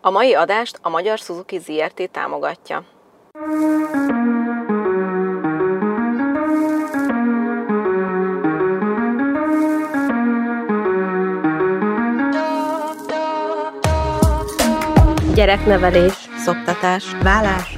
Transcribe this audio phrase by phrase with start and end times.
[0.00, 2.84] A mai adást a Magyar Suzuki ZRT támogatja.
[15.34, 17.77] Gyereknevelés, Szoptatás, Vállás,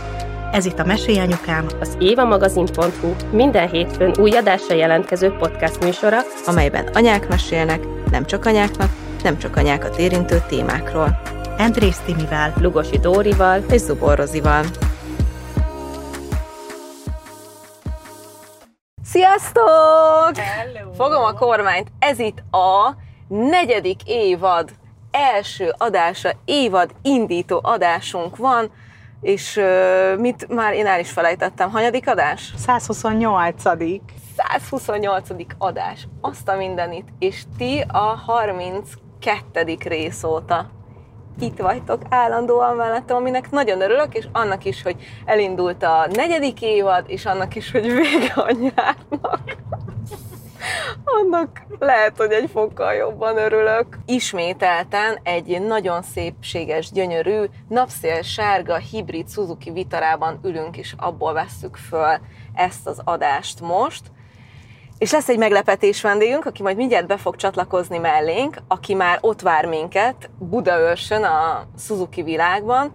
[0.51, 7.27] Ez itt a Mesélyanyukám, Az évamagazin.hu minden hétfőn új adásra jelentkező podcast műsora, amelyben anyák
[7.27, 8.89] mesélnek, nem csak anyáknak,
[9.23, 11.21] nem csak anyákat érintő témákról.
[11.57, 12.53] Andrész Timivel.
[12.59, 14.65] Lugosi Dórival, És Zubor Rozival.
[19.03, 20.35] Sziasztok!
[20.35, 20.93] Hello.
[20.93, 21.91] Fogom a kormányt.
[21.99, 22.95] Ez itt a
[23.27, 24.69] negyedik évad
[25.11, 28.71] első adása, évad indító adásunk van,
[29.21, 29.61] és
[30.17, 32.53] mit már én el is felejtettem, hanyadik adás?
[32.57, 33.63] 128.
[34.37, 35.29] 128.
[35.57, 36.07] adás.
[36.21, 37.07] Azt a mindenit.
[37.19, 39.77] És ti a 32.
[39.83, 40.69] rész óta
[41.39, 47.03] itt vagytok állandóan mellettem, aminek nagyon örülök, és annak is, hogy elindult a negyedik évad,
[47.07, 49.55] és annak is, hogy vége a nyárnak.
[51.03, 53.97] Annak lehet, hogy egy fokkal jobban örülök.
[54.05, 62.19] Ismételten egy nagyon szépséges, gyönyörű, napszél sárga hibrid Suzuki Vitarában ülünk, és abból vesszük föl
[62.53, 64.01] ezt az adást most.
[64.97, 69.41] És lesz egy meglepetés vendégünk, aki majd mindjárt be fog csatlakozni mellénk, aki már ott
[69.41, 72.93] vár minket Budaörsön a Suzuki világban,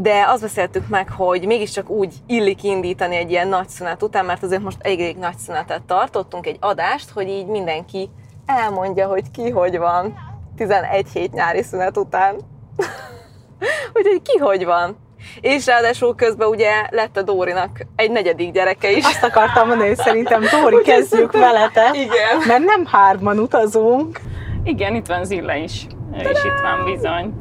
[0.00, 4.42] de azt beszéltük meg, hogy mégiscsak úgy illik indítani egy ilyen nagy szünet után, mert
[4.42, 8.10] azért most elég nagy szünetet tartottunk, egy adást, hogy így mindenki
[8.46, 10.14] elmondja, hogy ki hogy van
[10.56, 12.34] 11 hét nyári szünet után.
[13.94, 14.96] Úgyhogy ki hogy van.
[15.40, 19.04] És ráadásul közben ugye lett a Dórinak egy negyedik gyereke is.
[19.04, 22.46] Azt akartam mondani, hogy szerintem Úgyhogy kezdjük veletek, Igen.
[22.46, 24.20] mert nem hárman utazunk.
[24.64, 25.86] Igen, itt van Zilla is.
[26.12, 27.32] Ő is itt van bizony.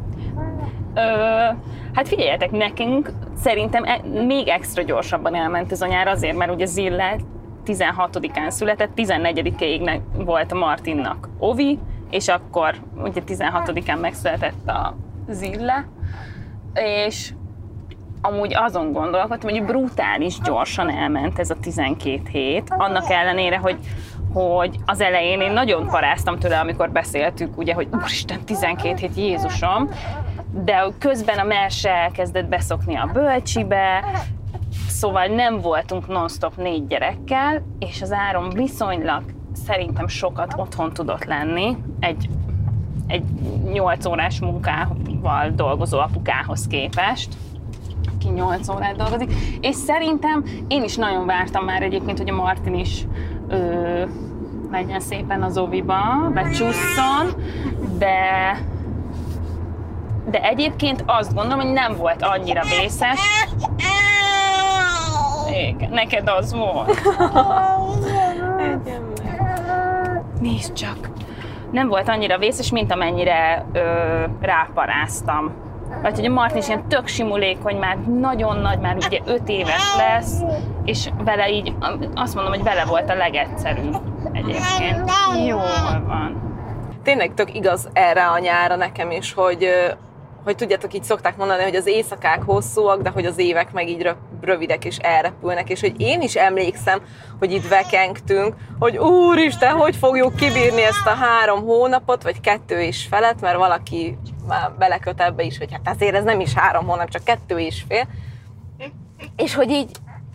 [0.96, 6.52] Ö, hát figyeljetek, nekünk szerintem e- még extra gyorsabban elment ez a nyár azért, mert
[6.52, 7.16] ugye Zilla
[7.66, 14.96] 16-án született, 14-ig ne- volt a Martinnak Ovi, és akkor ugye 16-án megszületett a
[15.30, 15.84] Zilla,
[16.74, 17.34] és
[18.22, 23.78] amúgy azon gondolkodtam, hogy brutális gyorsan elment ez a 12 hét, annak ellenére, hogy
[24.34, 29.90] hogy az elején én nagyon paráztam tőle, amikor beszéltük, ugye, hogy úristen, 12 hét, Jézusom,
[30.52, 34.04] de közben a Merse elkezdett beszokni a bölcsibe,
[34.88, 39.24] szóval nem voltunk non-stop négy gyerekkel, és az áron viszonylag
[39.66, 42.30] szerintem sokat otthon tudott lenni, egy
[43.08, 43.24] egy
[43.72, 47.30] 8 órás munkával dolgozó apukához képest,
[48.16, 52.74] aki 8 órát dolgozik, és szerintem én is nagyon vártam már egyébként, hogy a Martin
[52.74, 53.06] is
[53.48, 54.04] ö,
[54.72, 57.28] menjen szépen az oviba, becsusszon,
[57.98, 58.12] de
[60.30, 63.20] de egyébként azt gondolom, hogy nem volt annyira vészes.
[65.52, 67.02] Igen, neked az volt.
[70.42, 71.10] Nézd csak!
[71.72, 73.80] Nem volt annyira vészes, mint amennyire ö,
[74.42, 75.52] ráparáztam.
[76.02, 79.96] Vagy hogy a Martin is ilyen tök simulékony, már nagyon nagy, már ugye 5 éves
[79.98, 80.42] lesz,
[80.86, 81.74] és vele így,
[82.16, 83.96] azt mondom, hogy vele volt a legegyszerűbb
[84.32, 85.12] egyébként.
[85.48, 86.42] Jól van.
[87.04, 89.68] tényleg tök igaz erre a nyára nekem is, hogy,
[90.48, 94.02] hogy tudjátok, így szokták mondani, hogy az éjszakák hosszúak, de hogy az évek meg így
[94.02, 97.02] rö- rövidek és elrepülnek, és hogy én is emlékszem,
[97.40, 103.08] hogy itt vekengtünk, hogy úristen, hogy fogjuk kibírni ezt a három hónapot, vagy kettő is
[103.10, 107.10] felett, mert valaki már beleköt ebbe is, hogy hát azért ez nem is három hónap,
[107.10, 108.08] csak kettő is fél.
[109.36, 109.92] És hogy így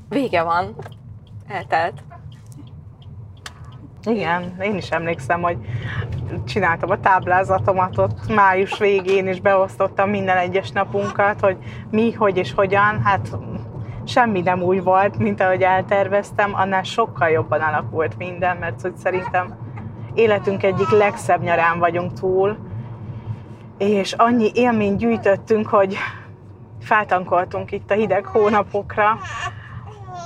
[0.08, 0.76] vége van.
[1.48, 2.02] Eltelt.
[4.04, 5.56] Igen, én is emlékszem, hogy
[6.44, 11.56] csináltam a táblázatomat ott május végén, és beosztottam minden egyes napunkat, hogy
[11.90, 13.02] mi, hogy és hogyan.
[13.02, 13.28] Hát
[14.04, 19.54] semmi nem úgy volt, mint ahogy elterveztem, annál sokkal jobban alakult minden, mert hogy szerintem
[20.14, 22.56] életünk egyik legszebb nyarán vagyunk túl,
[23.78, 25.96] és annyi élményt gyűjtöttünk, hogy
[26.80, 29.18] feltankoltunk itt a hideg hónapokra,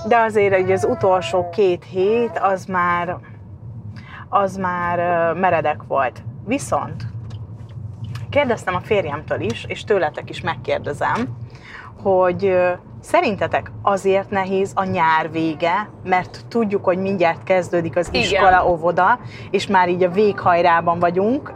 [0.09, 3.17] de azért hogy az utolsó két hét az már,
[4.29, 4.99] az már
[5.35, 6.23] meredek volt.
[6.47, 7.07] Viszont
[8.31, 11.37] kérdeztem a férjemtől is, és tőletek is megkérdezem,
[12.03, 12.57] hogy
[13.07, 18.21] Szerintetek azért nehéz a nyár vége, mert tudjuk, hogy mindjárt kezdődik az Igen.
[18.21, 19.19] iskola, óvoda,
[19.51, 21.53] és már így a véghajrában vagyunk,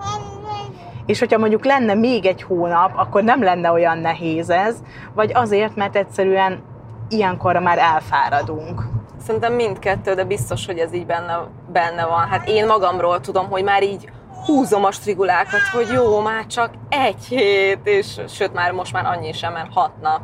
[1.06, 4.82] és hogyha mondjuk lenne még egy hónap, akkor nem lenne olyan nehéz ez,
[5.14, 6.62] vagy azért, mert egyszerűen
[7.08, 8.88] ilyenkorra már elfáradunk.
[9.20, 11.38] Szerintem mindkettő, de biztos, hogy ez így benne,
[11.72, 12.28] benne van.
[12.28, 14.10] Hát én magamról tudom, hogy már így
[14.44, 19.32] húzom a strigulákat, hogy jó, már csak egy hét, és sőt, már most már annyi
[19.32, 20.20] sem, mert hat nap.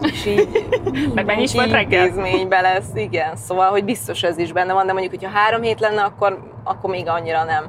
[0.00, 0.66] És így
[1.14, 2.08] Meg mennyi is volt reggel?
[2.48, 3.36] lesz, igen.
[3.36, 6.90] Szóval, hogy biztos ez is benne van, de mondjuk, hogyha három hét lenne, akkor, akkor
[6.90, 7.64] még annyira nem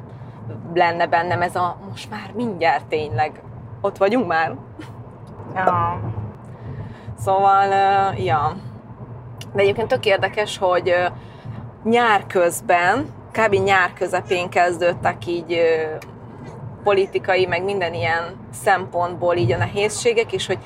[0.74, 3.42] lenne bennem ez a most már mindjárt tényleg.
[3.80, 4.56] Ott vagyunk már.
[5.54, 6.00] Ja.
[7.18, 8.56] Szóval, ö, ja.
[9.52, 10.94] De egyébként tök érdekes, hogy
[11.84, 13.54] nyár közben, kb.
[13.54, 15.60] nyár közepén kezdődtek így
[16.82, 20.58] politikai, meg minden ilyen szempontból így a nehézségek, és hogy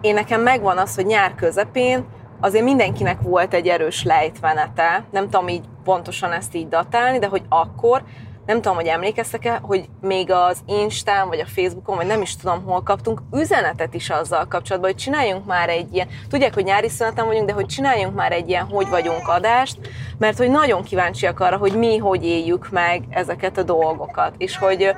[0.00, 2.04] én nekem megvan az, hogy nyár közepén
[2.40, 7.42] azért mindenkinek volt egy erős lejtmenete, nem tudom így pontosan ezt így datálni, de hogy
[7.48, 8.02] akkor,
[8.46, 12.62] nem tudom, hogy emlékeztek-e, hogy még az Instán, vagy a Facebookon, vagy nem is tudom,
[12.64, 17.26] hol kaptunk üzenetet is azzal kapcsolatban, hogy csináljunk már egy ilyen, tudják, hogy nyári szüneten
[17.26, 19.78] vagyunk, de hogy csináljunk már egy ilyen hogy vagyunk adást,
[20.18, 24.94] mert hogy nagyon kíváncsiak arra, hogy mi hogy éljük meg ezeket a dolgokat, és hogy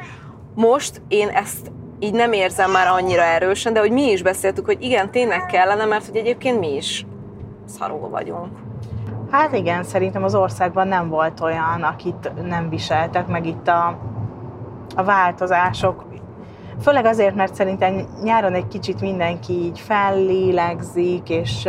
[0.54, 4.82] most én ezt így nem érzem már annyira erősen, de hogy mi is beszéltük, hogy
[4.82, 7.06] igen, tényleg kellene, mert hogy egyébként mi is
[7.66, 8.63] szarul vagyunk.
[9.34, 13.98] Hát igen, szerintem az országban nem volt olyan, akit nem viseltek meg itt a,
[14.96, 16.04] a változások.
[16.82, 21.68] Főleg azért, mert szerintem nyáron egy kicsit mindenki így fellélegzik, és,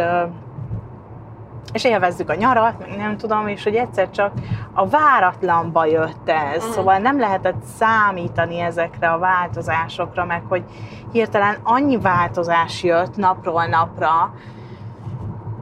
[1.74, 4.32] és élvezzük a nyarat, meg nem tudom, és hogy egyszer csak
[4.74, 6.72] a váratlanba jött ez, Mhm.
[6.72, 10.64] szóval nem lehetett számítani ezekre a változásokra, meg hogy
[11.12, 14.34] hirtelen annyi változás jött napról napra,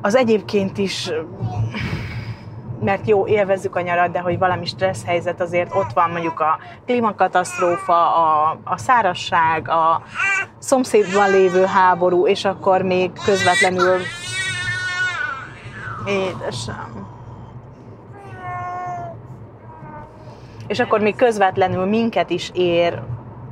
[0.06, 1.12] az egyébként is
[2.84, 6.60] mert jó, élvezzük a nyarat, de hogy valami stressz helyzet azért ott van mondjuk a
[6.86, 10.02] klímakatasztrófa, a, a szárasság, a
[10.58, 14.00] szomszédban lévő háború, és akkor még közvetlenül
[16.06, 17.08] édesem.
[20.68, 23.02] És akkor még közvetlenül minket is ér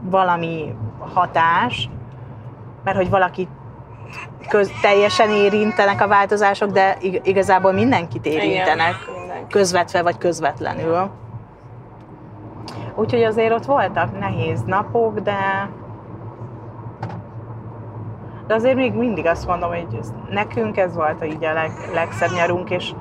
[0.02, 0.76] valami
[1.14, 1.90] hatás,
[2.84, 3.48] mert hogy valaki
[4.50, 9.21] köz, teljesen érintenek a változások, de ig- igazából mindenkit érintenek, Igen.
[9.50, 11.10] Közvetve vagy közvetlenül.
[12.96, 15.70] Úgyhogy azért ott voltak nehéz napok, de
[18.48, 20.00] de azért még mindig azt mondom, hogy
[20.30, 22.94] nekünk ez volt így a leg, legszebb nyarunk, és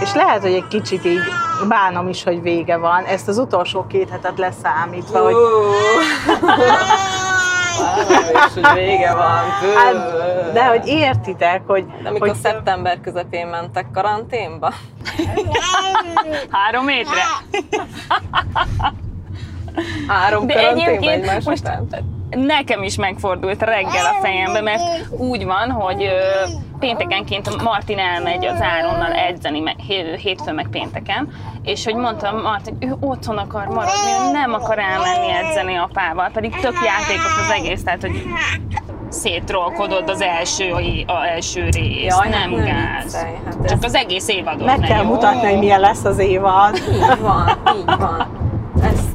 [0.00, 1.20] és lehet, hogy egy kicsit így
[1.68, 5.34] bánom is, hogy vége van, ezt az utolsó két hetet leszámítva, hogy
[8.32, 9.44] és hogy vége van.
[9.76, 9.94] Hát,
[10.52, 14.72] de hogy értitek, hogy, De amikor hogy szeptember közepén mentek karanténba?
[16.50, 17.22] Három hétre.
[20.08, 22.19] Három De karanténba egymás most után?
[22.30, 26.48] Nekem is megfordult reggel a fejembe, mert úgy van, hogy ö,
[26.78, 31.28] péntekenként Martin elmegy az Áronnal edzeni, meg, hé- hétfőn meg pénteken,
[31.62, 36.30] és hogy mondtam Martin, hogy ő otthon akar maradni, ő nem akar elmenni edzeni apával,
[36.32, 38.22] pedig tök játékos az egész, tehát hogy
[39.08, 40.72] szétrolkodott az első,
[41.06, 43.02] a első rész, Jaj, nem nem gáz.
[43.04, 45.08] viccelj, hát Csak ez- az egész évadot meg kell jó?
[45.08, 46.76] mutatni, hogy milyen lesz az évad.
[46.76, 48.39] Így van, így van.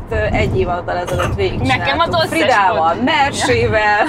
[0.09, 1.85] Ezt egy évaddal ezelőtt végigcsináltuk.
[1.85, 3.03] Nekem az összes Fridával, volt.
[3.03, 4.05] Mersével.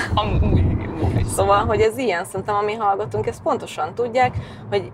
[1.35, 4.35] Szóval, hogy ez ilyen, szerintem, ami hallgatunk, ezt pontosan tudják,
[4.71, 4.93] hogy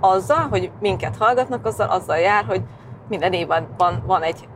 [0.00, 2.60] azzal, hogy minket hallgatnak, azzal, azzal jár, hogy
[3.08, 4.48] minden évadban van egy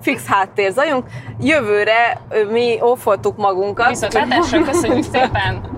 [0.00, 1.06] fix háttérzajunk.
[1.40, 3.88] Jövőre mi ófoltuk magunkat.
[3.88, 5.76] Viszontlátásra köszönjük szépen!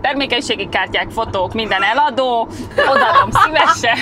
[0.00, 3.96] Termékenységi kártyák, fotók, minden eladó, odaadom szívesen.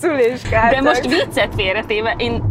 [0.00, 0.82] Szüléskártyák.
[0.82, 2.42] De most viccet félretéve, én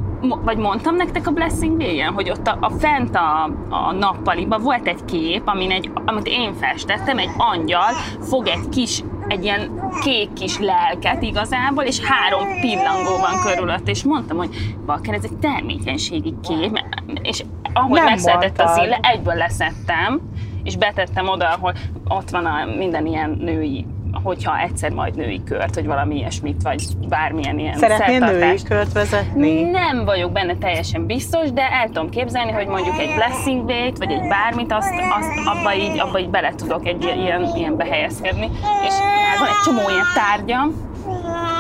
[0.44, 4.88] vagy mondtam nektek a Blessing végén, hogy ott a, a fent a, a nappaliban volt
[4.88, 10.34] egy kép, amin egy, amit én festettem, egy angyal fog egy kis, egy ilyen kék
[10.34, 16.34] kis lelket igazából, és három pillangó van körülött, és mondtam, hogy Balker, ez egy termékenységi
[16.48, 16.80] kép,
[17.22, 17.44] és
[17.74, 20.22] ahogy Nem megszedett az ille, egyből leszettem,
[20.64, 21.74] és betettem oda, ahol
[22.08, 23.86] ott van a minden ilyen női
[24.24, 29.62] hogyha egyszer majd női kört, vagy valami ilyesmit, vagy bármilyen ilyen Szeretnél női kört vezetni?
[29.62, 34.12] Nem vagyok benne teljesen biztos, de el tudom képzelni, hogy mondjuk egy blessing bait, vagy
[34.12, 38.50] egy bármit, azt, azt abba, így, abba így bele tudok egy ilyen- ilyen, ilyen behelyezkedni.
[38.88, 38.94] És
[39.30, 40.90] hát van egy csomó ilyen tárgyam,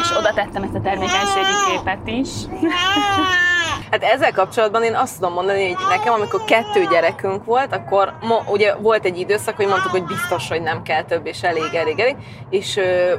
[0.02, 2.30] és oda tettem ezt a termékenységi képet is.
[3.92, 8.36] Hát ezzel kapcsolatban én azt tudom mondani, hogy nekem, amikor kettő gyerekünk volt, akkor mo,
[8.52, 12.00] ugye volt egy időszak, hogy mondtuk, hogy biztos, hogy nem kell több, és elég, elég,
[12.00, 12.16] elég,
[12.50, 13.14] és ö,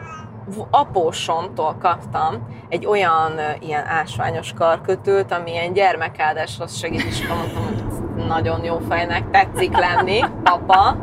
[0.71, 8.25] apósomtól kaptam egy olyan ö, ilyen ásványos karkötőt, ami ilyen gyermekáldáshoz segít, és mondtam, hogy
[8.27, 10.97] nagyon jó fejnek tetszik lenni, papa,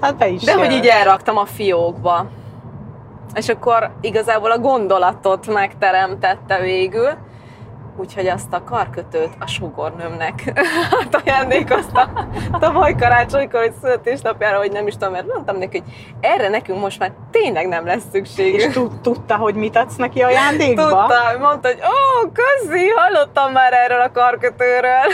[0.00, 0.78] Hát be is de hogy jön.
[0.78, 2.26] így elraktam a fiókba.
[3.34, 7.08] És akkor igazából a gondolatot megteremtette végül,
[7.96, 10.52] úgyhogy azt a karkötőt a sugornőmnek
[11.24, 12.10] ajándékozta
[12.58, 16.98] tavaly karácsonykor, hogy születésnapjára, hogy nem is tudom, mert mondtam neki, hogy erre nekünk most
[16.98, 18.62] már tényleg nem lesz szükségünk.
[18.62, 20.82] És tud, tudta, hogy mit adsz neki ajándékba?
[20.82, 25.04] Tudta, mondta, hogy ó, köszi, hallottam már erről a karkötőről.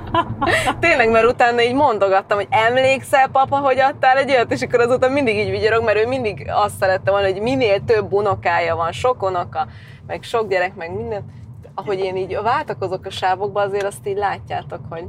[0.80, 5.08] Tényleg, mert utána így mondogattam, hogy emlékszel, papa, hogy adtál egy olyat, és akkor azóta
[5.08, 9.22] mindig így vigyorog, mert ő mindig azt szerette volna, hogy minél több unokája van, sok
[9.22, 9.66] unoka,
[10.06, 11.24] meg sok gyerek, meg minden.
[11.74, 15.04] Ahogy én így váltakozok a sávokba, azért azt így látjátok, hogy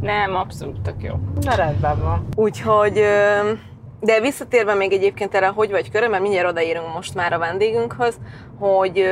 [0.00, 1.14] Nem, abszolút tök jó.
[1.40, 2.26] Na rendben van.
[2.36, 2.92] Úgyhogy,
[4.00, 8.18] de visszatérve még egyébként erre, hogy vagy körül, mert mindjárt odaérünk most már a vendégünkhöz,
[8.58, 9.04] hogy,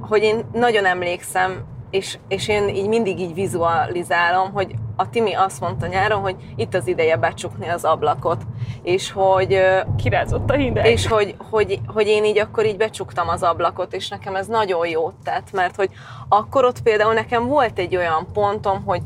[0.00, 5.60] hogy én nagyon emlékszem, és, és én így mindig így vizualizálom, hogy a Timi azt
[5.60, 8.42] mondta nyáron, hogy itt az ideje becsukni az ablakot,
[8.82, 9.60] és hogy,
[9.96, 10.86] Kirázott a hideg.
[10.86, 14.86] és hogy, hogy, hogy én így akkor így becsuktam az ablakot, és nekem ez nagyon
[14.86, 15.90] jót tett, mert hogy
[16.28, 19.02] akkor ott például nekem volt egy olyan pontom, hogy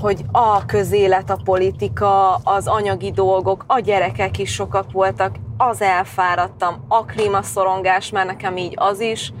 [0.00, 6.84] hogy a közélet, a politika, az anyagi dolgok, a gyerekek is sokak voltak, az elfáradtam,
[6.88, 9.32] a klímaszorongás, mert nekem így az is,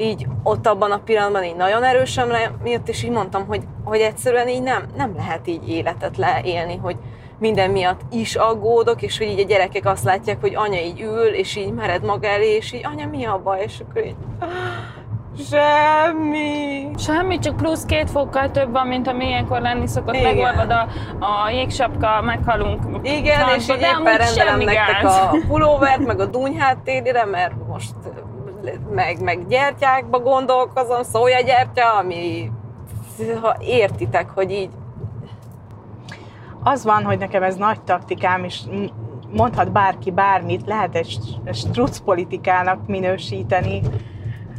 [0.00, 2.32] így ott abban a pillanatban így nagyon erősen
[2.64, 6.96] jött, és így mondtam, hogy, hogy egyszerűen így nem, nem lehet így életet leélni, hogy
[7.38, 11.34] minden miatt is aggódok, és hogy így a gyerekek azt látják, hogy anya így ül,
[11.34, 14.16] és így mered maga elé, és így anya mi a baj, és akkor így
[15.48, 16.90] semmi.
[16.98, 20.14] Semmi, csak plusz két fokkal több van, mint ami ilyenkor lenni szokott.
[20.14, 20.34] Igen.
[20.34, 20.88] Megolvad a,
[21.24, 22.82] a jégsapka, meghalunk.
[23.02, 25.04] Igen, francba, és így éppen rendelem nektek gáz.
[25.04, 27.94] a pulóvert, meg a dunyháttérire, mert most
[28.90, 32.50] meg, meg gyertyákba gondolkozom, szójagyertya, ami
[33.40, 34.70] ha értitek, hogy így
[36.62, 38.60] Az van, hogy nekem ez nagy taktikám, és
[39.32, 43.80] mondhat bárki bármit, lehet egy st- struc politikának minősíteni,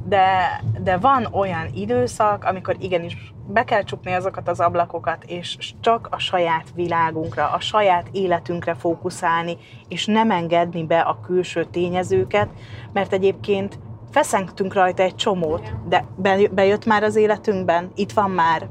[0.03, 6.07] de, de van olyan időszak, amikor igenis be kell csukni azokat az ablakokat, és csak
[6.11, 12.49] a saját világunkra, a saját életünkre fókuszálni, és nem engedni be a külső tényezőket,
[12.93, 13.79] mert egyébként
[14.11, 18.69] feszengtünk rajta egy csomót, de be- bejött már az életünkben, itt van már,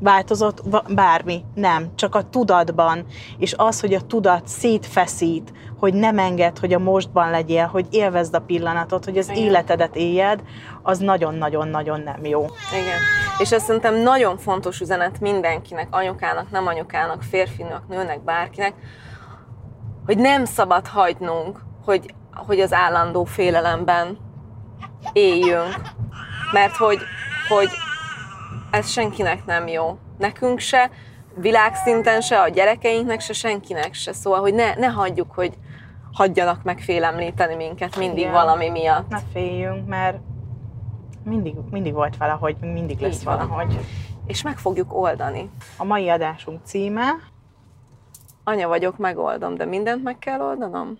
[0.00, 0.62] változott
[0.94, 3.04] bármi, nem, csak a tudatban,
[3.38, 8.34] és az, hogy a tudat szétfeszít, hogy nem enged, hogy a mostban legyél, hogy élvezd
[8.34, 9.42] a pillanatot, hogy az Igen.
[9.42, 10.42] életedet éljed,
[10.82, 12.40] az nagyon-nagyon-nagyon nem jó.
[12.72, 12.98] Igen.
[13.38, 18.74] És azt szerintem nagyon fontos üzenet mindenkinek, anyukának, nem anyukának, férfinak, nőnek, bárkinek,
[20.06, 24.18] hogy nem szabad hagynunk, hogy, hogy az állandó félelemben
[25.12, 25.76] éljünk.
[26.52, 26.98] Mert hogy,
[27.48, 27.68] hogy
[28.70, 29.98] ez senkinek nem jó.
[30.18, 30.90] Nekünk se,
[31.34, 34.12] világszinten se, a gyerekeinknek se, senkinek se.
[34.12, 35.52] Szóval, hogy ne, ne hagyjuk, hogy
[36.12, 38.32] hagyjanak meg félemlíteni minket mindig Igen.
[38.32, 39.08] valami miatt.
[39.08, 40.18] Ne féljünk, mert
[41.24, 43.36] mindig, mindig volt valahogy, mindig lesz Így van.
[43.36, 43.78] valahogy.
[44.26, 45.50] És meg fogjuk oldani.
[45.76, 47.04] A mai adásunk címe
[48.44, 50.98] Anya vagyok, megoldom, de mindent meg kell oldanom?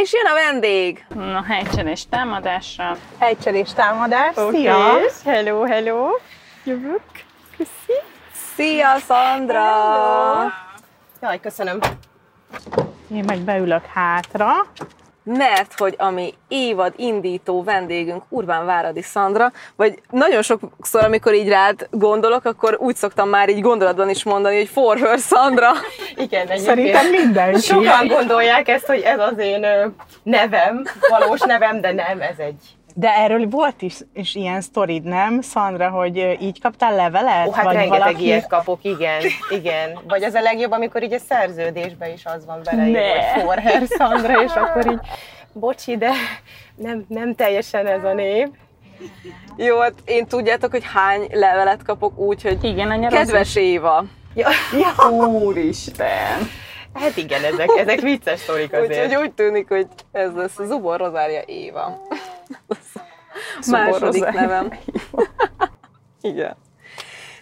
[0.00, 1.04] És jön a vendég!
[1.14, 2.96] Na, helycselés támadásra.
[3.18, 4.34] Helycselés támadás.
[4.50, 4.98] Szia!
[5.24, 6.08] hello, hello.
[6.64, 7.02] Jövök.
[7.56, 7.98] Köszi.
[8.54, 9.62] Szia, Szandra!
[11.20, 11.78] Jaj, köszönöm.
[13.10, 14.52] Én meg beülök hátra.
[15.24, 21.48] Mert hogy a mi évad indító vendégünk Urbán Váradi Szandra, vagy nagyon sokszor, amikor így
[21.48, 25.70] rád gondolok, akkor úgy szoktam már így gondolatban is mondani, hogy for her Szandra.
[26.16, 26.60] Igen, egyébként.
[26.60, 27.60] Szerintem mindenki.
[27.60, 29.66] Sokan gondolják ezt, hogy ez az én
[30.22, 32.60] nevem, valós nevem, de nem, ez egy...
[32.94, 37.46] De erről volt is, is ilyen sztorid, nem, Szandra, hogy így kaptál levelet?
[37.46, 38.24] Ó, hát vagy rengeteg valaki...
[38.24, 39.98] ilyet kapok, igen, igen.
[40.08, 43.32] Vagy az a legjobb, amikor így a szerződésben is az van Ne.
[43.32, 45.00] hogy Forher Szandra, és akkor így,
[45.52, 46.10] bocsi, de
[46.74, 48.48] nem, nem teljesen ez a név.
[49.56, 54.04] Jó, hát én tudjátok, hogy hány levelet kapok úgy, hogy Igen, kedves Éva.
[54.34, 54.48] Ja,
[55.10, 56.48] Úristen.
[56.94, 59.06] hát igen, ezek, ezek vicces sztorik azért.
[59.06, 62.00] Úgyhogy úgy tűnik, hogy ez lesz Zubor Rozária Éva.
[63.70, 64.72] Második nevem.
[66.20, 66.56] Igen.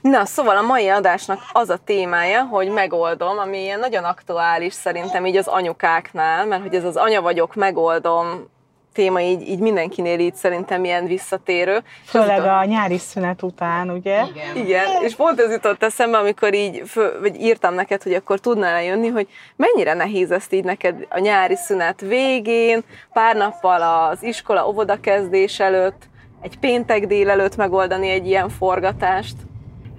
[0.01, 5.27] Na, szóval a mai adásnak az a témája, hogy megoldom, ami ilyen nagyon aktuális szerintem
[5.27, 8.49] így az anyukáknál, mert hogy ez az anya vagyok, megoldom
[8.93, 11.83] téma így, így mindenkinél így szerintem ilyen visszatérő.
[12.05, 14.23] Főleg a nyári szünet után, ugye?
[14.23, 14.57] Igen.
[14.57, 18.83] Igen, és pont ez jutott eszembe, amikor így, fő, vagy írtam neked, hogy akkor tudnál
[18.83, 22.81] jönni, hogy mennyire nehéz ezt így neked a nyári szünet végén,
[23.13, 26.09] pár nappal az iskola, óvoda kezdés előtt,
[26.43, 29.37] egy péntek délelőtt megoldani egy ilyen forgatást.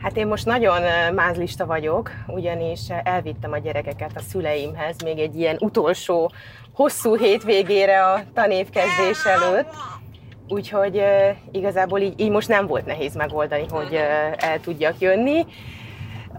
[0.01, 0.81] Hát én most nagyon
[1.13, 6.31] mázlista vagyok, ugyanis elvittem a gyerekeket a szüleimhez még egy ilyen utolsó
[6.74, 9.74] hosszú hétvégére a tanévkezdés előtt,
[10.48, 11.03] úgyhogy
[11.51, 13.93] igazából így, így most nem volt nehéz megoldani, hogy
[14.38, 15.46] el tudjak jönni.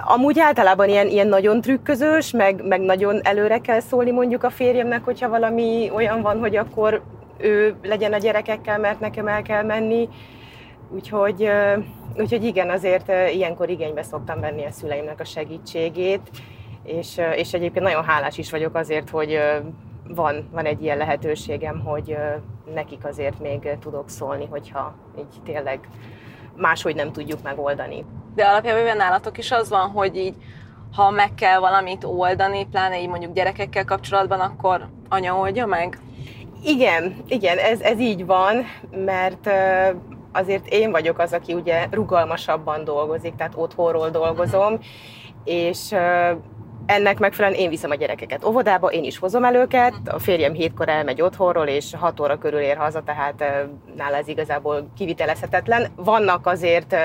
[0.05, 5.05] Amúgy általában ilyen, ilyen nagyon trükközős, meg, meg nagyon előre kell szólni mondjuk a férjemnek,
[5.05, 7.03] hogyha valami olyan van, hogy akkor
[7.39, 10.09] ő legyen a gyerekekkel, mert nekem el kell menni.
[10.95, 11.51] Úgyhogy,
[12.17, 16.31] úgyhogy igen, azért ilyenkor igénybe szoktam venni a szüleimnek a segítségét,
[16.85, 19.39] és, és egyébként nagyon hálás is vagyok azért, hogy
[20.09, 22.17] van, van egy ilyen lehetőségem, hogy
[22.75, 25.89] nekik azért még tudok szólni, hogyha így tényleg
[26.57, 28.05] máshogy nem tudjuk megoldani.
[28.35, 30.35] De alapjában nálatok is az van, hogy így
[30.95, 35.99] ha meg kell valamit oldani, pláne így mondjuk gyerekekkel kapcsolatban, akkor anya oldja meg?
[36.65, 39.51] Igen, igen, ez, ez így van, mert
[40.33, 44.79] azért én vagyok az, aki ugye rugalmasabban dolgozik, tehát otthonról dolgozom,
[45.45, 45.95] és
[46.87, 50.89] ennek megfelelően én viszem a gyerekeket óvodába, én is hozom el őket, a férjem hétkor
[50.89, 53.45] elmegy otthonról, és hat óra körül ér haza, tehát
[53.97, 55.87] nála ez igazából kivitelezhetetlen.
[55.97, 56.97] Vannak azért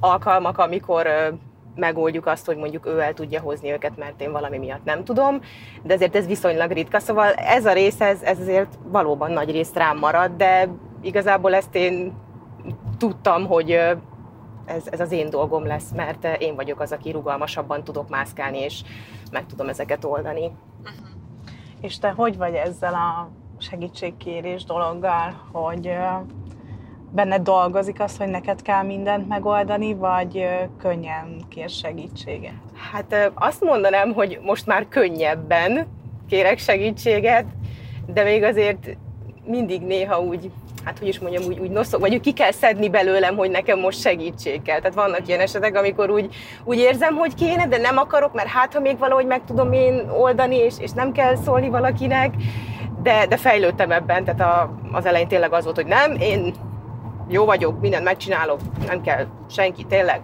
[0.00, 1.08] alkalmak, amikor
[1.74, 5.40] megoldjuk azt, hogy mondjuk ő el tudja hozni őket, mert én valami miatt nem tudom,
[5.82, 9.76] de azért ez viszonylag ritka, szóval ez a rész, ez, ez azért valóban nagy részt
[9.76, 10.68] rám marad, de
[11.02, 12.12] igazából ezt én
[13.08, 13.70] tudtam, hogy
[14.64, 18.82] ez, ez az én dolgom lesz, mert én vagyok az, aki rugalmasabban tudok mászkálni, és
[19.30, 20.44] meg tudom ezeket oldani.
[20.44, 21.06] Uh-huh.
[21.80, 25.92] És te hogy vagy ezzel a segítségkérés dologgal, hogy
[27.10, 30.46] benned dolgozik az, hogy neked kell mindent megoldani, vagy
[30.78, 32.54] könnyen kér segítséget?
[32.92, 35.86] Hát azt mondanám, hogy most már könnyebben
[36.28, 37.46] kérek segítséget,
[38.06, 38.96] de még azért
[39.46, 40.50] mindig néha úgy
[40.84, 43.78] hát hogy is mondjam, úgy, úgy noszok, vagy úgy ki kell szedni belőlem, hogy nekem
[43.78, 44.78] most segítség kell.
[44.78, 48.74] Tehát vannak ilyen esetek, amikor úgy, úgy érzem, hogy kéne, de nem akarok, mert hát
[48.74, 52.34] ha még valahogy meg tudom én oldani, és, és nem kell szólni valakinek,
[53.02, 56.54] de, de fejlődtem ebben, tehát a, az elején tényleg az volt, hogy nem, én
[57.28, 60.20] jó vagyok, mindent megcsinálok, nem kell senki, tényleg,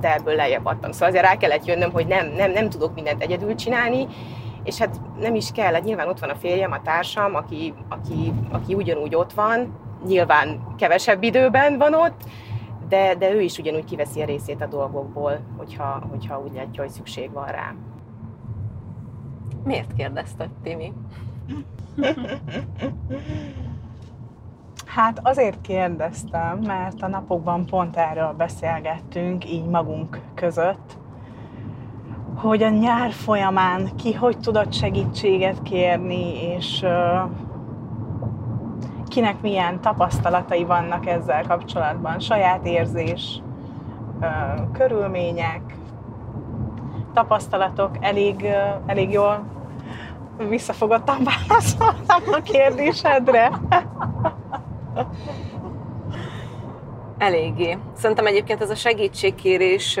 [0.00, 0.92] de ebből lejjebb adtam.
[0.92, 4.06] Szóval azért rá kellett jönnöm, hogy nem, nem, nem tudok mindent egyedül csinálni,
[4.64, 8.32] és hát nem is kell, hát nyilván ott van a férjem, a társam, aki, aki,
[8.50, 9.74] aki ugyanúgy ott van,
[10.06, 12.22] nyilván kevesebb időben van ott,
[12.88, 16.92] de, de ő is ugyanúgy kiveszi a részét a dolgokból, hogyha, hogyha úgy látja, hogy
[16.92, 17.74] szükség van rá.
[19.64, 20.92] Miért kérdezted, Timi?
[24.94, 30.98] Hát azért kérdeztem, mert a napokban pont erről beszélgettünk, így magunk között,
[32.40, 36.86] hogy a nyár folyamán ki hogy tudott segítséget kérni, és
[39.08, 43.42] kinek milyen tapasztalatai vannak ezzel kapcsolatban, saját érzés,
[44.72, 45.60] körülmények,
[47.14, 48.46] tapasztalatok, elég,
[48.86, 49.44] elég jól
[50.48, 53.50] visszafogottan válaszoltam a kérdésedre.
[57.20, 57.78] Eléggé.
[57.96, 59.98] Szerintem egyébként ez a segítségkérés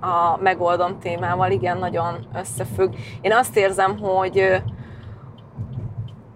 [0.00, 2.94] a megoldom témával igen nagyon összefügg.
[3.20, 4.62] Én azt érzem, hogy,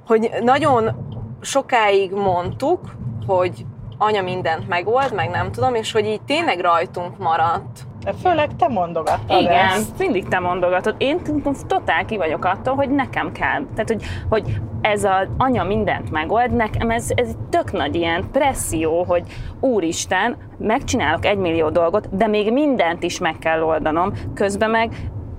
[0.06, 0.90] hogy nagyon
[1.40, 2.80] sokáig mondtuk,
[3.26, 3.66] hogy
[3.98, 7.86] anya mindent megold, meg nem tudom, és hogy így tényleg rajtunk maradt.
[8.22, 9.98] Főleg te mondogattad Igen, ezt.
[9.98, 10.94] mindig te mondogatod.
[10.98, 11.20] Én
[11.66, 13.62] totál ki vagyok attól, hogy nekem kell.
[13.74, 18.24] Tehát, hogy, hogy ez az anya mindent megold, nekem ez, ez egy tök nagy ilyen
[18.32, 19.22] presszió, hogy
[19.60, 24.90] úristen, megcsinálok egy millió dolgot, de még mindent is meg kell oldanom, közben meg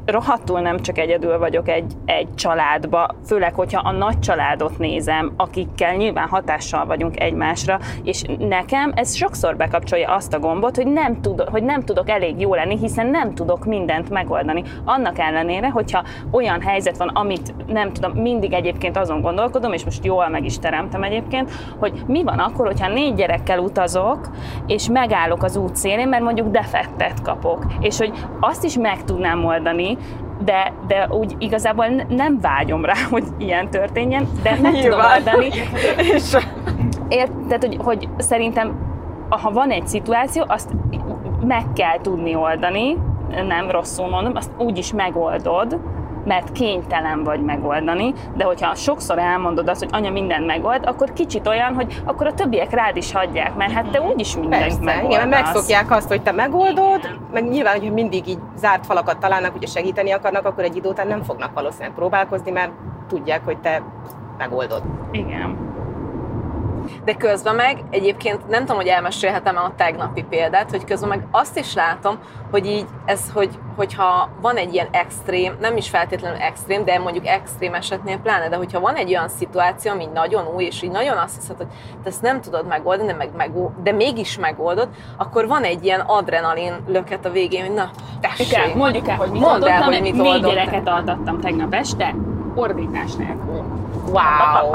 [0.06, 5.96] rohadtul nem csak egyedül vagyok egy, egy családba, főleg, hogyha a nagy családot nézem, akikkel
[5.96, 11.42] nyilván hatással vagyunk egymásra, és nekem ez sokszor bekapcsolja azt a gombot, hogy nem, tud,
[11.42, 14.64] hogy nem tudok elég jó lenni, hiszen nem tudok mindent megoldani.
[14.86, 20.06] Annak ellenére, hogyha olyan helyzet van, amit nem tudom, mindig egyébként azon gondolkodom, és most
[20.06, 24.30] jól meg is teremtem egyébként, hogy mi van akkor, hogyha négy gyerekkel utazok,
[24.68, 29.46] és megállok az út szélén, mert mondjuk defektet kapok, és hogy azt is meg tudnám
[29.46, 29.93] oldani,
[30.44, 35.50] de, de úgy igazából nem vágyom rá, hogy ilyen történjen, de meg tudom oldani.
[37.08, 38.76] Ért, tehát, hogy, hogy szerintem,
[39.30, 40.70] ha van egy szituáció, azt
[41.46, 42.98] meg kell tudni oldani,
[43.48, 45.80] nem rosszul mondom, azt úgy is megoldod,
[46.26, 51.48] mert kénytelen vagy megoldani, de hogyha sokszor elmondod azt, hogy anya mindent megold, akkor kicsit
[51.48, 55.16] olyan, hogy akkor a többiek rád is hagyják, mert hát te úgyis mindent Persze, megoldasz.
[55.16, 59.52] igen, mert megszokják azt, hogy te megoldod, meg nyilván, hogyha mindig így zárt falakat találnak,
[59.52, 62.72] hogyha segíteni akarnak, akkor egy idő után nem fognak valószínűleg próbálkozni, mert
[63.08, 63.82] tudják, hogy te
[64.38, 64.84] megoldod.
[65.12, 65.72] Igen.
[67.06, 71.58] De közben meg egyébként nem tudom, hogy elmesélhetem-e a tegnapi példát, hogy közben meg azt
[71.58, 72.18] is látom,
[72.52, 77.28] hogy így ez, hogy, hogyha van egy ilyen extrém, nem is feltétlenül extrém, de mondjuk
[77.28, 81.18] extrém esetnél pláne, de hogyha van egy olyan szituáció, ami nagyon új, és így nagyon
[81.18, 81.68] azt hiszed, hogy
[82.04, 83.52] te ezt nem tudod megoldani, de, meg, meg,
[83.84, 87.90] de mégis megoldod, akkor van egy ilyen adrenalin löket a végén, hogy na,
[88.22, 88.48] tessék.
[88.48, 90.50] Igen, mondjuk el, hogy mit Mondd el, oldottam, hogy mit négy oldottál.
[90.50, 92.16] gyereket altattam tegnap este,
[92.56, 93.63] ordítás nélkül.
[94.14, 94.72] Wow!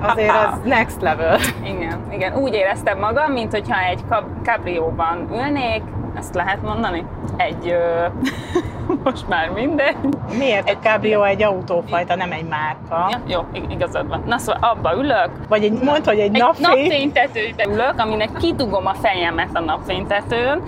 [0.00, 1.38] Azért az next level.
[1.64, 5.82] Igen, igen, úgy éreztem magam, mint hogyha egy kab- kabrióban ülnék,
[6.16, 7.04] ezt lehet mondani?
[7.36, 8.06] Egy, ö,
[9.04, 9.96] most már mindegy.
[10.38, 13.08] Miért a Cabrio egy autófajta, nem egy márka?
[13.10, 14.22] Ja, jó, ig- igazad van.
[14.26, 16.66] Na szóval abba ülök, Vagy egy, mondd, hogy egy, egy napfény.
[16.82, 20.62] napfénytetőbe ülök, aminek kidugom a fejemet a napfénytetőn,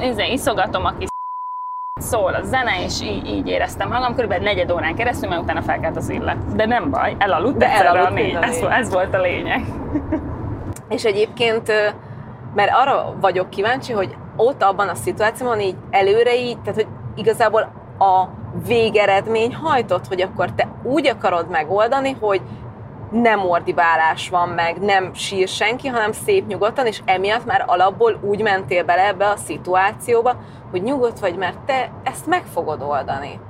[0.00, 1.08] Izé, iszogatom a kis
[2.00, 5.96] szól a zene, és így, így éreztem magam, körülbelül negyed órán keresztül, mert utána felkelt
[5.96, 6.54] az illet.
[6.56, 8.38] De nem baj, elaludt, De elaludt négy.
[8.40, 9.64] Ez, ez volt a lényeg.
[10.88, 11.72] És egyébként,
[12.54, 17.60] mert arra vagyok kíváncsi, hogy ott abban a szituációban így előre így, tehát hogy igazából
[17.98, 18.24] a
[18.66, 22.40] végeredmény hajtott, hogy akkor te úgy akarod megoldani, hogy
[23.10, 28.42] nem ordibálás van meg, nem sír senki, hanem szép nyugodtan, és emiatt már alapból úgy
[28.42, 30.36] mentél bele ebbe a szituációba,
[30.70, 33.40] hogy nyugodt vagy, mert te ezt meg fogod oldani.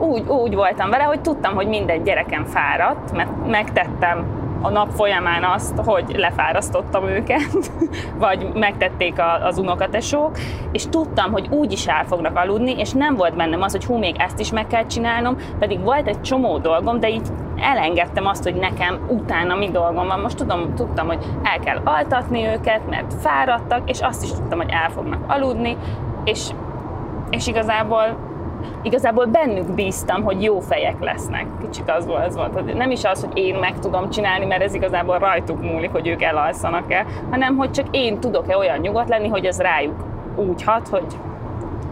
[0.00, 5.44] Úgy, úgy voltam vele, hogy tudtam, hogy minden gyerekem fáradt, mert megtettem a nap folyamán
[5.44, 7.70] azt, hogy lefárasztottam őket,
[8.18, 10.38] vagy megtették a, az unokatesók,
[10.72, 13.96] és tudtam, hogy úgy is el fognak aludni, és nem volt bennem az, hogy hú,
[13.96, 17.28] még ezt is meg kell csinálnom, pedig volt egy csomó dolgom, de így
[17.60, 20.20] elengedtem azt, hogy nekem utána mi dolgom van.
[20.20, 24.70] Most tudom, tudtam, hogy el kell altatni őket, mert fáradtak, és azt is tudtam, hogy
[24.70, 25.76] el fognak aludni,
[26.24, 26.50] és,
[27.30, 28.28] és igazából
[28.82, 31.46] igazából bennük bíztam, hogy jó fejek lesznek.
[31.60, 32.74] Kicsit az volt, az volt.
[32.74, 36.22] Nem is az, hogy én meg tudom csinálni, mert ez igazából rajtuk múlik, hogy ők
[36.22, 40.04] elalszanak-e, hanem hogy csak én tudok-e olyan nyugodt lenni, hogy ez rájuk
[40.36, 41.06] úgy hat, hogy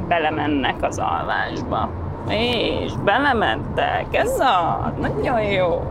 [0.09, 1.88] belemennek az alvásba.
[2.28, 5.83] És belementek, ez a nagyon jó.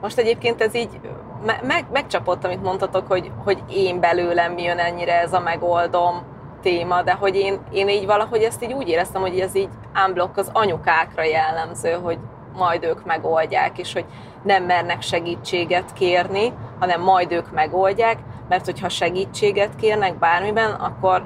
[0.00, 1.00] Most egyébként ez így
[1.46, 6.22] me- meg, megcsapott, amit mondtatok, hogy, hogy én belőlem jön ennyire ez a megoldom
[6.62, 9.68] téma, de hogy én, én így valahogy ezt így úgy éreztem, hogy ez így
[10.06, 12.18] unblock az anyukákra jellemző, hogy
[12.56, 14.04] majd ők megoldják, és hogy
[14.42, 21.22] nem mernek segítséget kérni, hanem majd ők megoldják, mert hogyha segítséget kérnek bármiben, akkor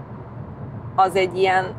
[0.95, 1.75] az egy ilyen,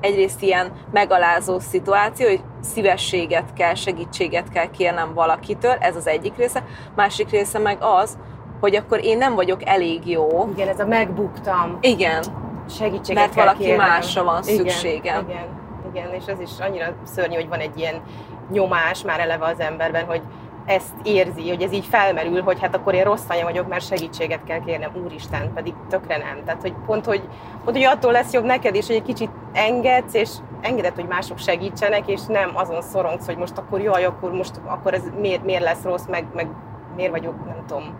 [0.00, 6.64] egyrészt ilyen megalázó szituáció, hogy szívességet kell, segítséget kell kérnem valakitől, ez az egyik része.
[6.96, 8.18] Másik része meg az,
[8.60, 10.48] hogy akkor én nem vagyok elég jó.
[10.52, 11.78] Igen, ez a megbuktam.
[11.80, 12.22] Igen,
[12.68, 13.86] Segítséget Mert kell valaki kérnem.
[13.88, 15.28] másra van Igen, szükségem.
[15.28, 15.46] Igen,
[15.92, 18.02] igen, és ez is annyira szörnyű, hogy van egy ilyen
[18.50, 20.22] nyomás már eleve az emberben, hogy
[20.68, 24.44] ezt érzi, hogy ez így felmerül, hogy hát akkor én rossz anya vagyok, mert segítséget
[24.44, 26.44] kell kérnem, úristen, pedig tökre nem.
[26.44, 27.28] Tehát, hogy pont, hogy,
[27.64, 31.38] pont, hogy attól lesz jobb neked is, hogy egy kicsit engedsz, és engeded, hogy mások
[31.38, 35.62] segítsenek, és nem azon szorongsz, hogy most akkor jaj, akkor most akkor ez miért, miért
[35.62, 36.48] lesz rossz, meg, meg
[36.96, 37.98] miért vagyok, nem tudom,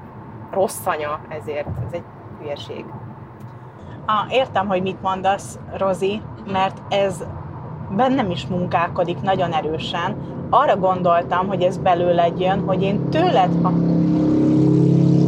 [0.51, 1.67] rossz anya ezért.
[1.87, 2.05] Ez egy
[2.41, 2.85] hülyeség.
[4.07, 7.25] Ah, értem, hogy mit mondasz, Rozi, mert ez
[7.97, 10.17] bennem is munkálkodik nagyon erősen.
[10.51, 13.73] Arra gondoltam, hogy ez belőled jön, hogy én tőled, ha...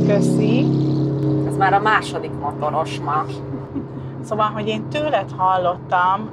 [0.07, 0.67] Köszi.
[1.47, 3.25] ez már a második motoros ma.
[4.23, 6.31] Szóval, hogy én tőled hallottam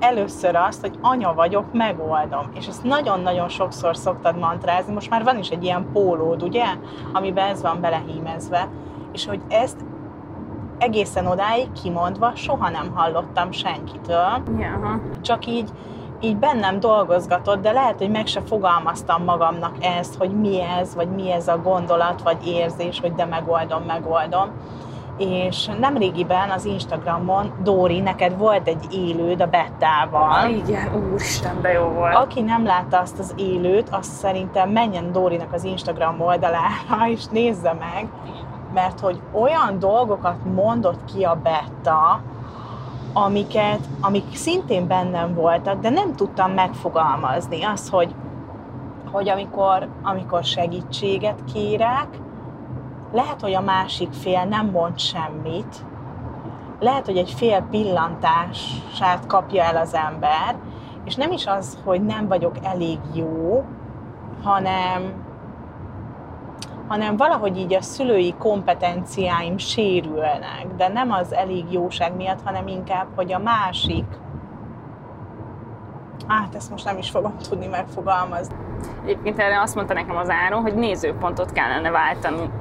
[0.00, 2.50] először azt, hogy anya vagyok, megoldom.
[2.54, 4.92] És ezt nagyon-nagyon sokszor szoktad mantrázni.
[4.92, 6.64] Most már van is egy ilyen pólód, ugye?
[7.12, 8.68] Amiben ez van belehímezve.
[9.12, 9.84] És hogy ezt
[10.82, 14.42] egészen odáig kimondva soha nem hallottam senkitől.
[14.58, 15.00] Jaha.
[15.20, 15.68] Csak így,
[16.20, 21.08] így bennem dolgozgatott, de lehet, hogy meg se fogalmaztam magamnak ezt, hogy mi ez, vagy
[21.08, 24.50] mi ez a gondolat, vagy érzés, hogy de megoldom, megoldom.
[25.18, 30.48] És nemrégiben az Instagramon, Dóri, neked volt egy élőd a Bettával.
[30.48, 32.14] Igen, úristen, de jó volt.
[32.14, 37.72] Aki nem látta azt az élőt, azt szerintem menjen Dórinak az Instagram oldalára, és nézze
[37.72, 38.08] meg,
[38.72, 42.20] mert hogy olyan dolgokat mondott ki a Betta,
[43.12, 47.62] amiket, amik szintén bennem voltak, de nem tudtam megfogalmazni.
[47.62, 48.14] Az, hogy,
[49.10, 52.08] hogy amikor, amikor segítséget kérek,
[53.12, 55.84] lehet, hogy a másik fél nem mond semmit,
[56.80, 60.56] lehet, hogy egy fél pillantását kapja el az ember,
[61.04, 63.64] és nem is az, hogy nem vagyok elég jó,
[64.42, 65.12] hanem,
[66.92, 73.06] hanem valahogy így a szülői kompetenciáim sérülnek, de nem az elég jóság miatt, hanem inkább,
[73.14, 74.04] hogy a másik
[76.28, 78.54] Hát ezt most nem is fogom tudni megfogalmazni.
[79.02, 81.90] Egyébként erre azt mondta nekem az Áron, hogy nézőpontot kellene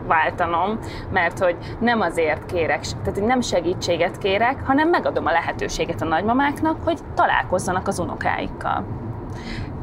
[0.07, 0.79] váltanom,
[1.11, 6.05] mert hogy nem azért kérek, tehát hogy nem segítséget kérek, hanem megadom a lehetőséget a
[6.05, 8.85] nagymamáknak, hogy találkozzanak az unokáikkal.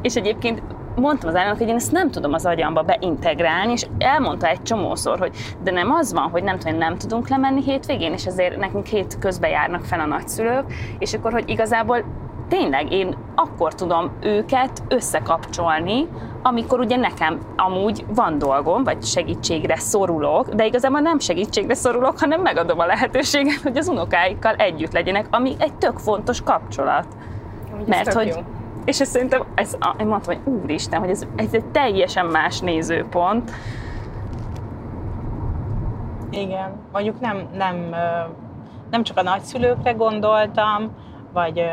[0.01, 0.61] És egyébként
[0.99, 5.19] mondtam az Áronnak, hogy én ezt nem tudom az agyamba beintegrálni, és elmondta egy csomószor,
[5.19, 8.85] hogy de nem az van, hogy nem tudom, nem tudunk lemenni hétvégén, és ezért nekünk
[8.85, 12.03] hét közben járnak fel a nagyszülők, és akkor, hogy igazából
[12.49, 16.07] tényleg én akkor tudom őket összekapcsolni,
[16.41, 22.41] amikor ugye nekem amúgy van dolgom, vagy segítségre szorulok, de igazából nem segítségre szorulok, hanem
[22.41, 27.05] megadom a lehetőséget, hogy az unokáikkal együtt legyenek, ami egy tök fontos kapcsolat.
[27.85, 28.58] Mert hogy, jó.
[28.85, 33.51] És ezt szerintem, ez, én mondtam, hogy úristen, hogy ez, ez egy teljesen más nézőpont.
[36.29, 37.95] Igen, mondjuk nem, nem,
[38.91, 40.91] nem csak a nagyszülőkre gondoltam,
[41.33, 41.63] vagy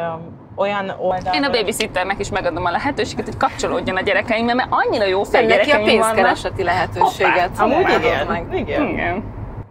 [0.56, 1.34] olyan oldalról...
[1.34, 5.26] Én a babysitternek is megadom a lehetőséget, hogy kapcsolódjon a gyerekeimmel, mert annyira jó a
[5.30, 6.14] gyerekeim vannak.
[6.14, 7.50] pénzkereseti lehetőséget.
[7.58, 8.26] Amúgy adod igen.
[8.26, 8.58] Meg.
[8.58, 8.88] igen.
[8.88, 9.24] Igen.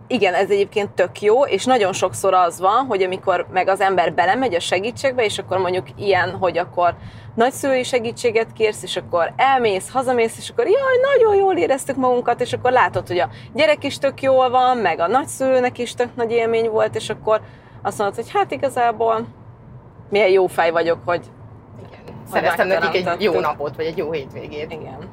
[0.07, 4.13] Igen, ez egyébként tök jó, és nagyon sokszor az van, hogy amikor meg az ember
[4.13, 6.95] belemegy a segítségbe, és akkor mondjuk ilyen, hogy akkor
[7.35, 12.53] nagyszülői segítséget kérsz, és akkor elmész, hazamész, és akkor jaj, nagyon jól éreztük magunkat, és
[12.53, 16.31] akkor látod, hogy a gyerek is tök jól van, meg a nagyszülőnek is tök nagy
[16.31, 17.41] élmény volt, és akkor
[17.81, 19.27] azt mondod, hogy hát igazából
[20.09, 21.21] milyen jó fej vagyok, hogy
[22.31, 24.71] Szereztem nekik egy jó napot, vagy egy jó hétvégét.
[24.71, 25.09] igen.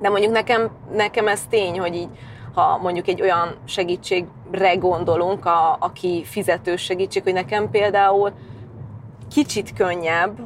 [0.00, 2.08] De mondjuk nekem, nekem ez tény, hogy így,
[2.56, 8.32] ha mondjuk egy olyan segítségre gondolunk, a, aki fizetős segítség, hogy nekem például
[9.30, 10.38] kicsit könnyebb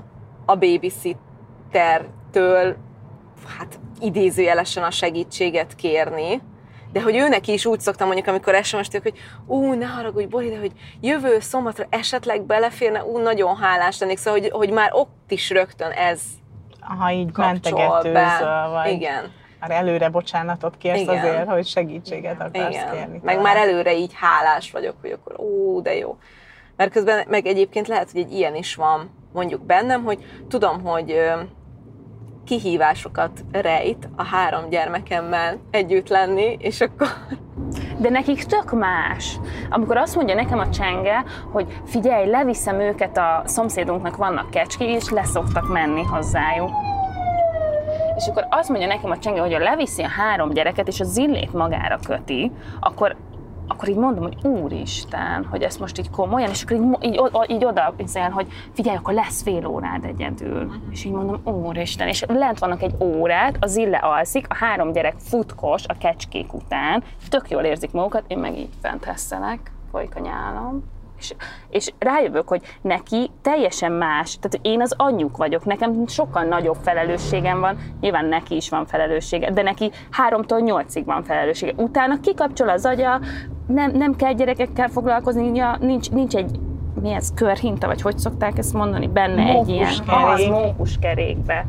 [0.46, 2.76] a babysittertől,
[3.58, 6.42] hát idézőjelesen a segítséget kérni,
[6.92, 10.58] de hogy őnek is úgy szoktam mondjuk, amikor sms hogy ú, ne haragudj, Bori, de
[10.58, 15.50] hogy jövő szombatra esetleg beleférne, ú, nagyon hálás lennék, szóval, hogy, hogy már ott is
[15.50, 16.20] rögtön ez
[16.80, 18.92] Ha így mentegetőzöl, vagy.
[18.92, 19.32] Igen.
[19.60, 21.18] Már előre bocsánatot kérsz Igen.
[21.18, 22.90] azért, hogy segítséget akarsz Igen.
[22.92, 23.20] kérni.
[23.22, 23.42] Meg talán.
[23.42, 26.18] már előre így hálás vagyok, hogy akkor ó, de jó.
[26.76, 31.14] Mert közben meg egyébként lehet, hogy egy ilyen is van mondjuk bennem, hogy tudom, hogy
[32.44, 37.08] kihívásokat rejt a három gyermekemmel együtt lenni, és akkor
[37.98, 39.38] De nekik tök más.
[39.70, 45.08] Amikor azt mondja nekem a csenge, hogy figyelj, leviszem őket a szomszédunknak vannak kecskék, és
[45.08, 46.70] leszoktak menni hozzájuk.
[48.20, 51.04] És akkor azt mondja nekem a csenge, hogy ha leviszi a három gyereket, és a
[51.04, 53.16] zillét magára köti, akkor
[53.68, 57.64] akkor így mondom, hogy úristen, hogy ezt most így komolyan, és akkor így, így, így
[57.64, 60.72] oda hiszel, hogy figyelj, akkor lesz fél órád egyedül.
[60.90, 65.14] És így mondom, úristen, és lent vannak egy órát, a zille alszik, a három gyerek
[65.18, 70.20] futkos a kecskék után, tök jól érzik magukat, én meg így fent hesszelek, folyik a
[70.20, 70.84] nyálam.
[71.20, 71.34] És,
[71.70, 77.60] és rájövök, hogy neki teljesen más, tehát én az anyjuk vagyok, nekem sokkal nagyobb felelősségem
[77.60, 81.72] van, nyilván neki is van felelőssége, de neki háromtól nyolcig van felelőssége.
[81.76, 83.20] Utána kikapcsol az agya,
[83.66, 86.58] nem, nem kell gyerekekkel foglalkozni, nincs, nincs egy
[87.00, 90.52] mi ez, körhinta, vagy hogy szokták ezt mondani, benne egy ilyen Mókuskerék.
[90.52, 91.64] az mókuskerékbe.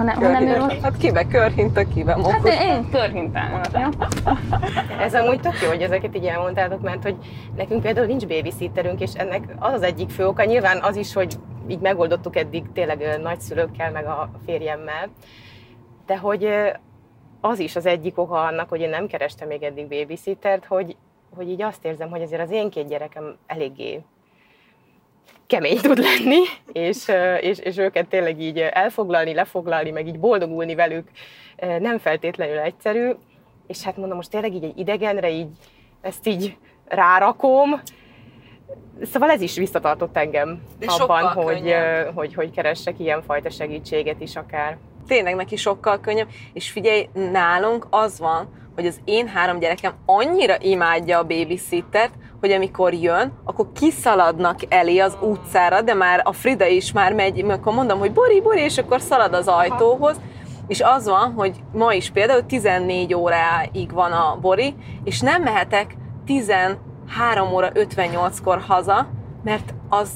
[0.00, 2.60] Hanem, hanem ő, hát kibe körhinta, kibe hát mókus.
[2.60, 4.06] én körhintán vagyok.
[5.04, 7.16] Ez amúgy tök jó, hogy ezeket így elmondtátok, mert hogy
[7.56, 11.34] nekünk például nincs babysitterünk, és ennek az az egyik fő oka, nyilván az is, hogy
[11.68, 15.08] így megoldottuk eddig tényleg nagyszülőkkel, meg a férjemmel,
[16.06, 16.48] de hogy
[17.40, 20.96] az is az egyik oka annak, hogy én nem kerestem még eddig babysittert, hogy,
[21.36, 24.02] hogy így azt érzem, hogy azért az én két gyerekem eléggé
[25.50, 26.38] kemény tud lenni,
[26.72, 27.10] és,
[27.40, 31.08] és, és őket tényleg így elfoglalni, lefoglalni, meg így boldogulni velük
[31.78, 33.10] nem feltétlenül egyszerű,
[33.66, 35.48] és hát mondom, most tényleg így egy idegenre így
[36.00, 36.56] ezt így
[36.88, 37.80] rárakom,
[39.12, 41.74] Szóval ez is visszatartott engem De abban, hogy,
[42.14, 44.78] hogy, hogy keressek ilyenfajta segítséget is akár.
[45.06, 50.56] tényleg neki sokkal könnyebb, és figyelj, nálunk az van, hogy az én három gyerekem annyira
[50.60, 56.66] imádja a babysittert, hogy amikor jön, akkor kiszaladnak elé az utcára, de már a Frida
[56.66, 60.20] is már megy, akkor mondom, hogy Bori, Bori, és akkor szalad az ajtóhoz,
[60.66, 64.74] és az van, hogy ma is például 14 óráig van a Bori,
[65.04, 69.06] és nem mehetek 13 óra 58-kor haza,
[69.44, 70.10] mert az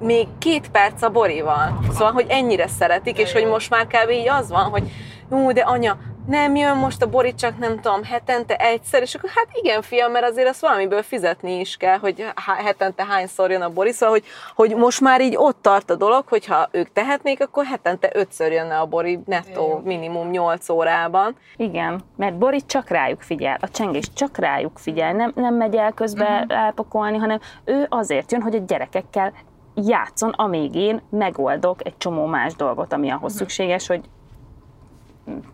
[0.00, 1.78] még két perc a Borival.
[1.90, 4.10] Szóval, hogy ennyire szeretik, és hogy most már kb.
[4.10, 4.90] így az van, hogy
[5.30, 5.96] jó, de anya,
[6.26, 10.12] nem jön most a Bori csak nem tudom, hetente egyszer, és akkor hát igen, fiam,
[10.12, 12.24] mert azért azt valamiből fizetni is kell, hogy
[12.64, 16.28] hetente hányszor jön a Bori, szóval, hogy, hogy most már így ott tart a dolog,
[16.28, 21.36] hogyha ők tehetnék, akkor hetente ötször jönne a Bori nettó minimum 8 órában.
[21.56, 25.92] Igen, mert Bori csak rájuk figyel, a csengés csak rájuk figyel, nem, nem megy el
[25.92, 26.64] közbe uh-huh.
[26.64, 29.32] elpakolni, hanem ő azért jön, hogy a gyerekekkel
[29.74, 33.38] játszon, amíg én megoldok egy csomó más dolgot, ami ahhoz uh-huh.
[33.38, 34.00] szükséges, hogy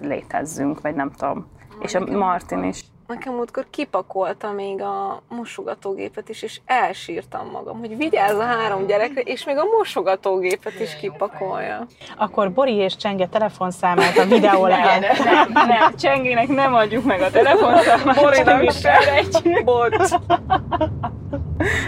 [0.00, 1.46] létezzünk, vagy nem tudom.
[1.80, 2.84] És a Martin is.
[3.06, 9.20] Nekem múltkor kipakolta még a mosogatógépet is, és elsírtam magam, hogy vigyázz a három gyerekre,
[9.20, 11.86] és még a mosogatógépet is kipakolja.
[12.16, 15.00] Akkor Bori és Csenge telefonszámát a videó legyen.
[15.24, 18.20] Nem, nem, Csengének nem adjuk meg a telefonszámát.
[18.22, 18.98] Borinak se.
[19.14, 19.64] Egy.
[19.64, 20.12] Bocs.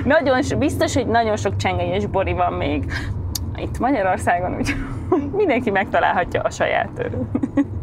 [0.05, 2.93] Nagyon, biztos, hogy nagyon sok Csengei és Bori van még
[3.57, 4.75] itt Magyarországon, úgy
[5.41, 7.27] mindenki megtalálhatja a saját örül.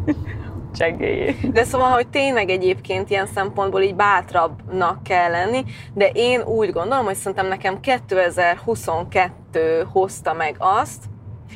[0.76, 1.52] Csengéjét.
[1.52, 7.04] De szóval, hogy tényleg egyébként ilyen szempontból így bátrabbnak kell lenni, de én úgy gondolom,
[7.04, 11.04] hogy szerintem nekem 2022 hozta meg azt,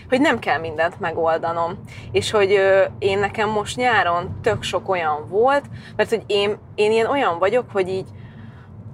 [0.08, 1.78] hogy nem kell mindent megoldanom.
[2.12, 5.64] És hogy ö, én nekem most nyáron tök sok olyan volt,
[5.96, 8.06] mert hogy én, én ilyen olyan vagyok, hogy így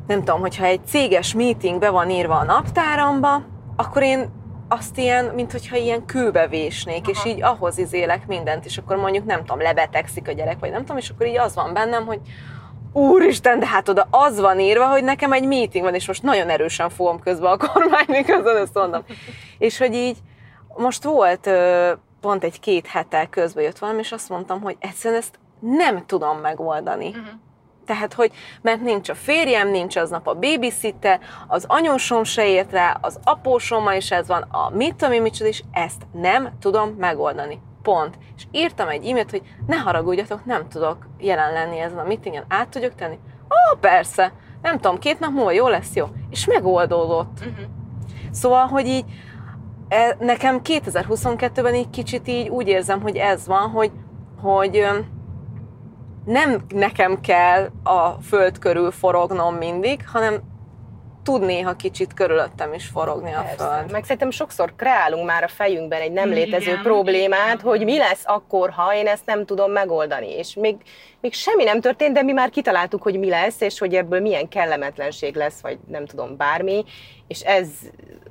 [0.07, 3.43] nem tudom, hogyha egy céges meeting be van írva a naptáramba,
[3.77, 4.31] akkor én
[4.73, 9.25] azt ilyen, mint hogyha ilyen kőbe vésnék, és így ahhoz izélek mindent, és akkor mondjuk
[9.25, 12.21] nem tudom, lebetegszik a gyerek, vagy nem tudom, és akkor így az van bennem, hogy
[12.93, 16.49] úristen, de hát oda az van írva, hogy nekem egy meeting van, és most nagyon
[16.49, 19.05] erősen fogom közbe a kormány, miközben ezt mondom.
[19.59, 20.17] És hogy így
[20.77, 21.51] most volt
[22.21, 26.39] pont egy két hete közbe jött valami, és azt mondtam, hogy egyszerűen ezt nem tudom
[26.39, 27.09] megoldani.
[27.09, 27.25] Uh-huh.
[27.87, 32.99] Tehát, hogy mert nincs a férjem, nincs aznap a babysitter, az anyósom se ért rá,
[33.01, 37.61] az apósommal is ez van, a mit tudom én micsoda, és ezt nem tudom megoldani.
[37.83, 38.19] Pont.
[38.37, 42.69] És írtam egy e-mailt, hogy ne haragudjatok, nem tudok jelen lenni ezen a meetingen, át
[42.69, 43.19] tudjuk tenni?
[43.45, 46.07] Ó, persze, nem tudom, két nap múlva jó lesz, jó.
[46.31, 47.39] És megoldódott.
[47.41, 47.67] Uh-huh.
[48.31, 49.05] Szóval, hogy így
[49.89, 53.91] e, nekem 2022-ben így kicsit így úgy érzem, hogy ez van, hogy,
[54.43, 54.87] hogy
[56.25, 60.41] nem nekem kell a föld körül forognom mindig, hanem
[61.23, 63.57] tud néha kicsit körülöttem is forogni a Persze.
[63.57, 63.91] föld.
[63.91, 66.83] Meg szerintem sokszor kreálunk már a fejünkben egy nem létező Igen.
[66.83, 70.31] problémát, hogy mi lesz akkor, ha én ezt nem tudom megoldani.
[70.31, 70.77] És még,
[71.23, 74.49] még semmi nem történt, de mi már kitaláltuk, hogy mi lesz, és hogy ebből milyen
[74.49, 76.85] kellemetlenség lesz, vagy nem tudom, bármi.
[77.27, 77.69] És ez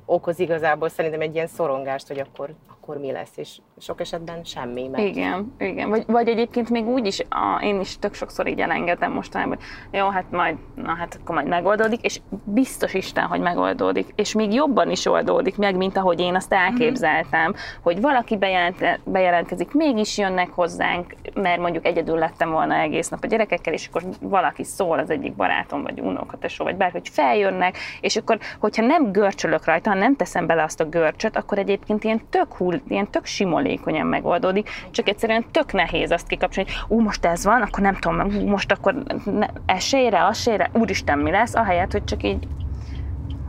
[0.04, 4.88] okoz igazából szerintem egy ilyen szorongást, hogy akkor, akkor mi lesz, és sok esetben semmi.
[4.88, 5.88] Mert Igen, igen.
[5.88, 9.98] Vagy, vagy egyébként még úgy is, a, én is tök sokszor így elengedem mostanában, hogy
[10.00, 14.52] jó, hát majd, na hát akkor majd megoldódik, és biztos Isten, hogy megoldódik, és még
[14.52, 20.50] jobban is oldódik meg, mint ahogy én azt elképzeltem, hogy valaki bejelent, bejelentkezik, mégis jönnek
[20.50, 25.10] hozzánk, mert mondjuk egyedül lettem volna egész nap a gyerekekkel, és akkor valaki szól az
[25.10, 29.96] egyik barátom, vagy unokatesó, vagy bárki, hogy feljönnek, és akkor, hogyha nem görcsölök rajta, ha
[29.96, 34.68] nem teszem bele azt a görcsöt, akkor egyébként ilyen tök hull, ilyen tök simolékonyan megoldódik,
[34.90, 38.72] csak egyszerűen tök nehéz azt kikapcsolni, hogy ú, most ez van, akkor nem tudom, most
[38.72, 42.48] akkor ne, esélyre, asélyre, úristen, mi lesz, ahelyett, hogy csak így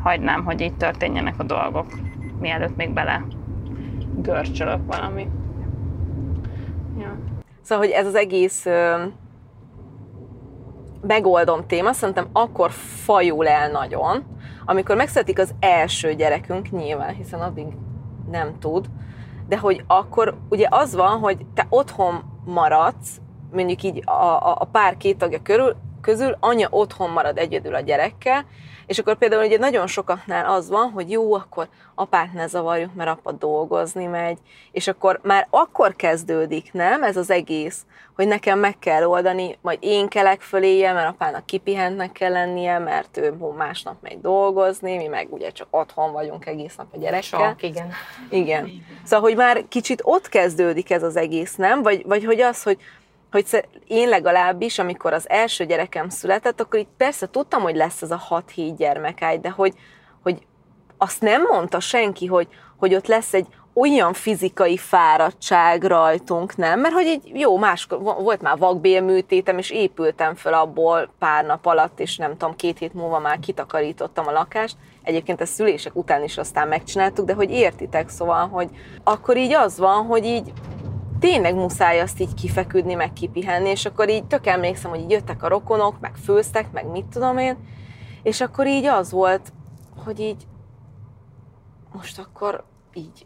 [0.04, 1.86] hagynám, hogy így történjenek a dolgok,
[2.40, 3.26] mielőtt még bele
[4.16, 5.28] görcsölök valami.
[7.00, 7.18] Ja.
[7.62, 8.66] Szóval, hogy ez az egész
[11.08, 14.24] megoldom téma, szerintem akkor fajul el nagyon,
[14.66, 17.66] amikor megszületik az első gyerekünk, nyilván, hiszen addig
[18.32, 18.86] nem tud,
[19.48, 24.66] de hogy akkor ugye az van, hogy te otthon maradsz, mondjuk így a, a, a
[24.72, 28.46] pár két tagja körül, közül anya otthon marad egyedül a gyerekkel,
[28.86, 33.10] és akkor például ugye nagyon sokaknál az van, hogy jó, akkor apát ne zavarjuk, mert
[33.10, 34.38] apa dolgozni megy,
[34.72, 39.78] és akkor már akkor kezdődik, nem, ez az egész, hogy nekem meg kell oldani, majd
[39.82, 45.28] én kelek föléje, mert apának kipihentnek kell lennie, mert ő másnap megy dolgozni, mi meg
[45.30, 47.50] ugye csak otthon vagyunk egész nap a gyerekkel.
[47.50, 47.92] Sok, igen.
[48.30, 48.86] Igen.
[49.04, 51.82] Szóval, hogy már kicsit ott kezdődik ez az egész, nem?
[51.82, 52.78] Vagy, vagy hogy az, hogy,
[53.34, 58.12] hogy én legalábbis, amikor az első gyerekem született, akkor így persze tudtam, hogy lesz ez
[58.12, 59.74] a 6-7 gyermekágy, de hogy,
[60.24, 60.46] hogy
[60.98, 66.80] azt nem mondta senki, hogy, hogy ott lesz egy olyan fizikai fáradtság rajtunk, nem?
[66.80, 72.00] Mert hogy egy jó, máskor volt már vakbélműtétem, és épültem föl abból pár nap alatt,
[72.00, 74.76] és nem tudom, két hét múlva már kitakarítottam a lakást.
[75.04, 78.70] Egyébként ezt szülések után is aztán megcsináltuk, de hogy értitek, szóval, hogy
[79.04, 80.52] akkor így az van, hogy így
[81.24, 85.44] tényleg muszáj azt így kifeküdni, meg kipihenni, és akkor így tök emlékszem, hogy így jöttek
[85.44, 87.58] a rokonok, meg főztek, meg mit tudom én,
[88.24, 89.54] és akkor így az volt,
[90.06, 90.48] hogy így
[91.94, 92.64] most akkor
[92.94, 93.26] így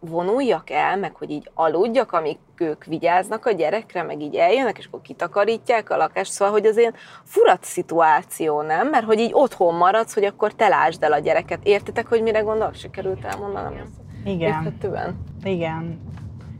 [0.00, 4.86] vonuljak el, meg hogy így aludjak, amíg ők vigyáznak a gyerekre, meg így eljönnek, és
[4.86, 6.94] akkor kitakarítják a lakást, szóval, hogy az ilyen
[7.24, 8.88] furat szituáció, nem?
[8.88, 11.60] Mert hogy így otthon maradsz, hogy akkor te lásd el a gyereket.
[11.62, 12.74] Értitek, hogy mire gondolok?
[12.74, 14.00] Sikerült elmondanom ezt?
[14.24, 14.64] Igen.
[14.64, 15.24] Érthetően?
[15.42, 16.00] Igen.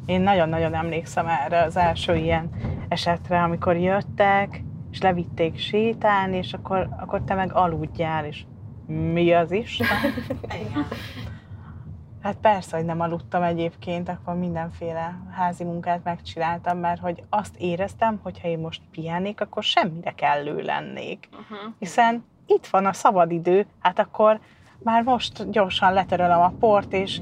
[0.09, 2.51] Én nagyon-nagyon emlékszem erre az első ilyen
[2.89, 8.45] esetre, amikor jöttek, és levitték sétálni, és akkor, akkor te meg aludjál, és
[8.87, 9.81] mi az is?
[12.23, 18.21] Hát persze, hogy nem aludtam egyébként, akkor mindenféle házi munkát megcsináltam, mert hogy azt éreztem,
[18.23, 21.29] hogy ha én most pihennék, akkor semmire kellő lennék.
[21.33, 21.75] Uh-huh.
[21.79, 24.41] Hiszen itt van a szabadidő, hát akkor
[24.89, 27.21] már most gyorsan letörölöm a port, és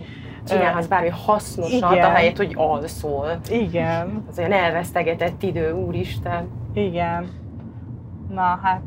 [0.49, 2.05] Csinálhatsz bármi hasznosat, Igen.
[2.05, 3.39] ahelyett, hogy alszol.
[3.51, 6.49] igen, Az olyan elvesztegetett idő, úristen.
[6.75, 7.31] igen.
[8.31, 8.83] Na hát,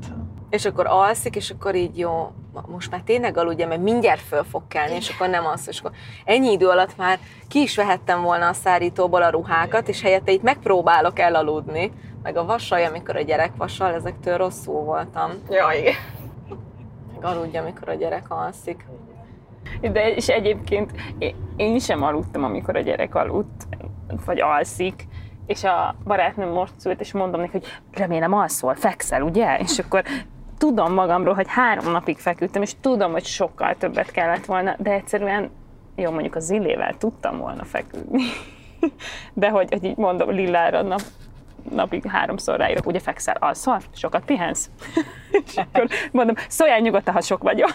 [0.50, 2.32] És akkor alszik, és akkor így jó,
[2.68, 5.92] most már tényleg aludja, mert mindjárt föl fog kelni, és akkor nem alsz, és akkor
[6.26, 7.18] ennyi idő alatt már
[7.48, 11.92] ki is vehettem volna a szárítóból a ruhákat, és helyette itt megpróbálok elaludni,
[12.24, 15.32] meg a vasalja, amikor a gyerek vasal, ezektől rosszul voltam.
[15.50, 15.94] Ja, igen.
[17.22, 18.86] Meg aludja, amikor a gyerek alszik.
[19.82, 20.92] De és egyébként
[21.58, 23.68] én- sem aludtam, amikor a gyerek aludt,
[24.26, 25.08] vagy alszik,
[25.46, 29.58] és a barátnőm most szült, és mondom neki, hogy remélem alszol, fekszel, ugye?
[29.58, 30.04] És akkor
[30.58, 35.50] tudom magamról, hogy három napig feküdtem, és tudom, hogy sokkal többet kellett volna, de egyszerűen,
[35.96, 38.22] jó, mondjuk az Zillével tudtam volna feküdni.
[39.34, 41.02] De hogy, hogy így mondom Lillára nap,
[41.72, 44.70] napig háromszor ráírok, ugye fekszel, alszol, sokat pihensz?
[45.46, 47.72] és akkor mondom, szóljál nyugodtan, ha sok vagyok.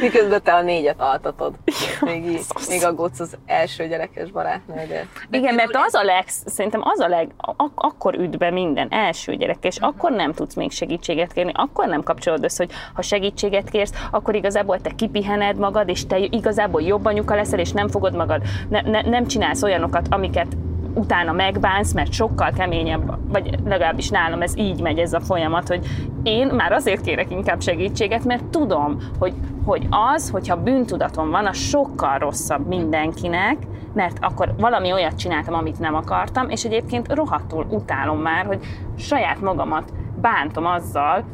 [0.00, 1.54] Miközben te a négyet altatod.
[2.00, 5.06] Még, így, még aggódsz az első gyerekes barátnődért.
[5.30, 9.34] Igen, mert az a leg, szerintem az a leg, ak- akkor üt be minden első
[9.34, 13.70] gyerek, és akkor nem tudsz még segítséget kérni, akkor nem kapcsolod össze, hogy ha segítséget
[13.70, 18.14] kérsz, akkor igazából te kipihened magad, és te igazából jobb anyuka leszel, és nem fogod
[18.14, 20.56] magad, ne, ne, nem csinálsz olyanokat, amiket
[20.94, 25.86] utána megbánsz, mert sokkal keményebb, vagy legalábbis nálam ez így megy ez a folyamat, hogy
[26.22, 29.34] én már azért kérek inkább segítséget, mert tudom, hogy,
[29.64, 33.56] hogy az, hogyha bűntudatom van, az sokkal rosszabb mindenkinek,
[33.94, 38.60] mert akkor valami olyat csináltam, amit nem akartam, és egyébként rohadtul utálom már, hogy
[38.96, 41.24] saját magamat bántom azzal,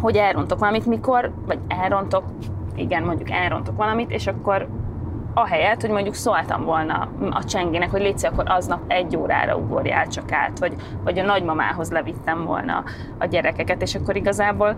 [0.00, 2.24] hogy elrontok valamit, mikor, vagy elrontok,
[2.74, 4.68] igen, mondjuk elrontok valamit, és akkor
[5.34, 10.32] ahelyett, hogy mondjuk szóltam volna a csengének, hogy légy akkor aznap egy órára ugorjál csak
[10.32, 10.74] át, vagy,
[11.04, 12.84] vagy a nagymamához levittem volna
[13.18, 14.76] a gyerekeket, és akkor igazából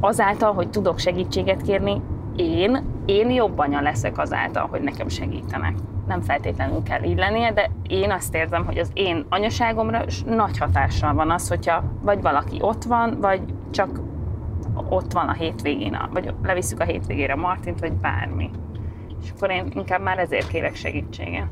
[0.00, 2.02] azáltal, hogy tudok segítséget kérni,
[2.36, 5.74] én, én jobb anya leszek azáltal, hogy nekem segítenek.
[6.06, 11.14] Nem feltétlenül kell így lennie, de én azt érzem, hogy az én anyaságomra nagy hatással
[11.14, 13.40] van az, hogyha vagy valaki ott van, vagy
[13.70, 14.00] csak
[14.88, 18.50] ott van a hétvégén, vagy levisszük a hétvégére Martint, vagy bármi.
[19.22, 21.46] És akkor én inkább már ezért kérek segítséget.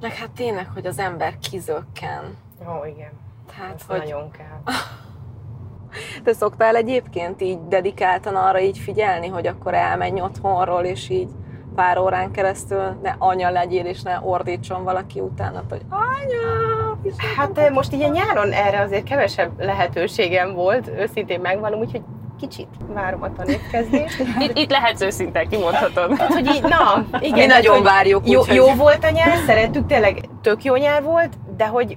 [0.00, 2.36] Meg hát tényleg, hogy az ember kizökken.
[2.68, 3.10] Ó, igen.
[3.46, 4.62] Tehát, Ez hogy nagyon kell.
[6.24, 11.28] te szoktál egyébként így dedikáltan arra így figyelni, hogy akkor elmenj otthonról, és így
[11.74, 16.98] pár órán keresztül ne anya legyél, és ne ordítson valaki utána, hogy anya!
[17.36, 22.02] Hát most ilyen nyáron erre azért kevesebb lehetőségem volt, őszintén megvallom, úgyhogy
[22.48, 24.18] kicsit várom a tanévkezdést.
[24.44, 26.18] Itt, itt lehetsz őszinte, kimondhatod.
[26.18, 27.38] Hát, hogy így, na, igen.
[27.38, 31.02] Mi nagyon hogy várjuk, Jó, úgyhogy- jó volt a nyár, szerettük, tényleg tök jó nyár
[31.02, 31.96] volt, de hogy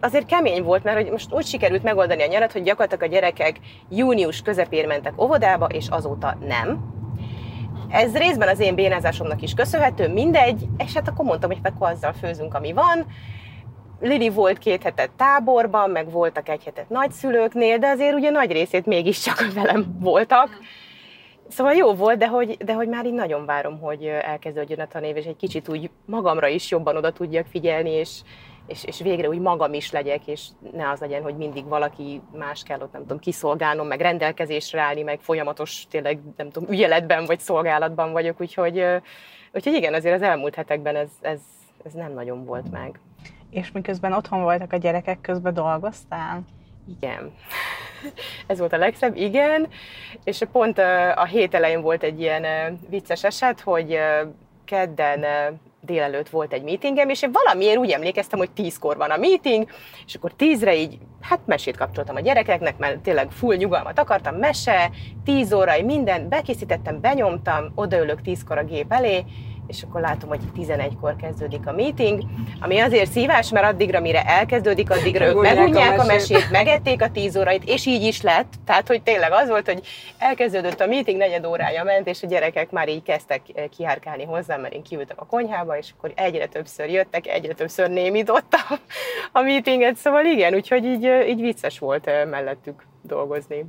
[0.00, 3.60] azért kemény volt, mert hogy most úgy sikerült megoldani a nyarat, hogy gyakorlatilag a gyerekek
[3.88, 6.78] június közepén mentek óvodába, és azóta nem.
[7.88, 12.12] Ez részben az én bénázásomnak is köszönhető, mindegy, és hát akkor mondtam, hogy akkor azzal
[12.12, 13.06] főzünk, ami van.
[14.00, 18.86] Lili volt két hetet táborban, meg voltak egy hetet nagyszülőknél, de azért ugye nagy részét
[18.86, 20.48] mégiscsak velem voltak.
[21.48, 25.16] Szóval jó volt, de hogy, de hogy már így nagyon várom, hogy elkezdődjön a tanév,
[25.16, 28.20] és egy kicsit úgy magamra is jobban oda tudjak figyelni, és,
[28.66, 32.62] és, és végre úgy magam is legyek, és ne az legyen, hogy mindig valaki más
[32.62, 37.40] kell ott, nem tudom, kiszolgálnom, meg rendelkezésre állni, meg folyamatos tényleg, nem tudom, ügyeletben vagy
[37.40, 38.84] szolgálatban vagyok, úgyhogy,
[39.52, 41.40] úgyhogy igen, azért az elmúlt hetekben ez, ez,
[41.84, 43.00] ez nem nagyon volt meg.
[43.50, 46.42] És miközben otthon voltak a gyerekek, közben dolgoztál?
[46.98, 47.32] Igen.
[48.46, 49.68] Ez volt a legszebb, igen.
[50.24, 50.78] És pont
[51.14, 52.44] a hét elején volt egy ilyen
[52.88, 53.98] vicces eset, hogy
[54.64, 55.24] kedden
[55.80, 59.68] délelőtt volt egy meetingem, és én valamiért úgy emlékeztem, hogy tízkor van a meeting,
[60.06, 64.90] és akkor tízre így, hát mesét kapcsoltam a gyerekeknek, mert tényleg full nyugalmat akartam, mese,
[65.24, 69.24] tíz órai, mindent bekészítettem, benyomtam, odaülök tízkor a gép elé,
[69.70, 72.22] és akkor látom, hogy 11-kor kezdődik a meeting,
[72.60, 77.10] ami azért szívás, mert addigra, mire elkezdődik, addigra ők megunják a a mesét, megették a
[77.10, 78.52] 10 órait, és így is lett.
[78.64, 79.86] Tehát, hogy tényleg az volt, hogy
[80.18, 84.60] elkezdődött a meeting, negyed órája ment, és a gyerekek már így kezdtek eh, kihárkálni hozzám,
[84.60, 88.74] mert én kiültem a konyhába, és akkor egyre többször jöttek, egyre többször némított a,
[89.32, 93.64] a meetinget, szóval igen, úgyhogy így, eh, így vicces volt eh, mellettük dolgozni.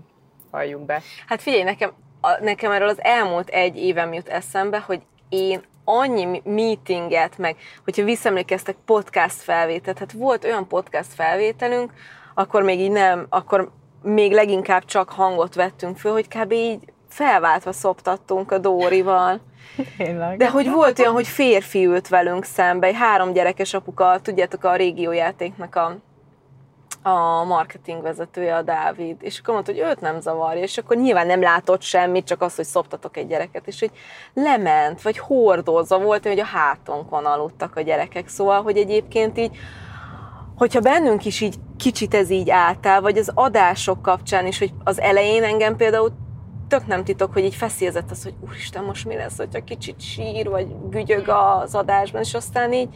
[0.51, 1.01] Halljunk be.
[1.27, 1.91] Hát figyelj, nekem,
[2.21, 8.03] a, nekem erről az elmúlt egy évem jut eszembe, hogy én annyi meetinget, meg hogyha
[8.03, 11.91] visszaemlékeztek podcast felvételt, hát volt olyan podcast felvételünk,
[12.33, 13.71] akkor még így nem, akkor
[14.03, 16.51] még leginkább csak hangot vettünk föl, hogy kb.
[16.51, 16.79] így
[17.09, 19.39] felváltva szoptattunk a Dórival.
[19.97, 20.37] Tényleg.
[20.37, 24.75] De hogy volt olyan, hogy férfi ült velünk szembe, egy három gyerekes apuka, tudjátok, a
[24.75, 25.97] régiójátéknak a,
[27.03, 31.27] a marketing vezetője, a Dávid, és akkor mondta, hogy őt nem zavarja, és akkor nyilván
[31.27, 33.91] nem látott semmit, csak az, hogy szoptatok egy gyereket, és hogy
[34.33, 39.57] lement, vagy hordozva volt, hogy a hátunkon aludtak a gyerekek, szóval, hogy egyébként így,
[40.55, 44.99] hogyha bennünk is így kicsit ez így átáll, vagy az adások kapcsán is, hogy az
[44.99, 46.11] elején engem például
[46.67, 50.49] tök nem titok, hogy így feszélyezett az, hogy úristen, most mi lesz, hogyha kicsit sír,
[50.49, 52.89] vagy gügyög az adásban, és aztán így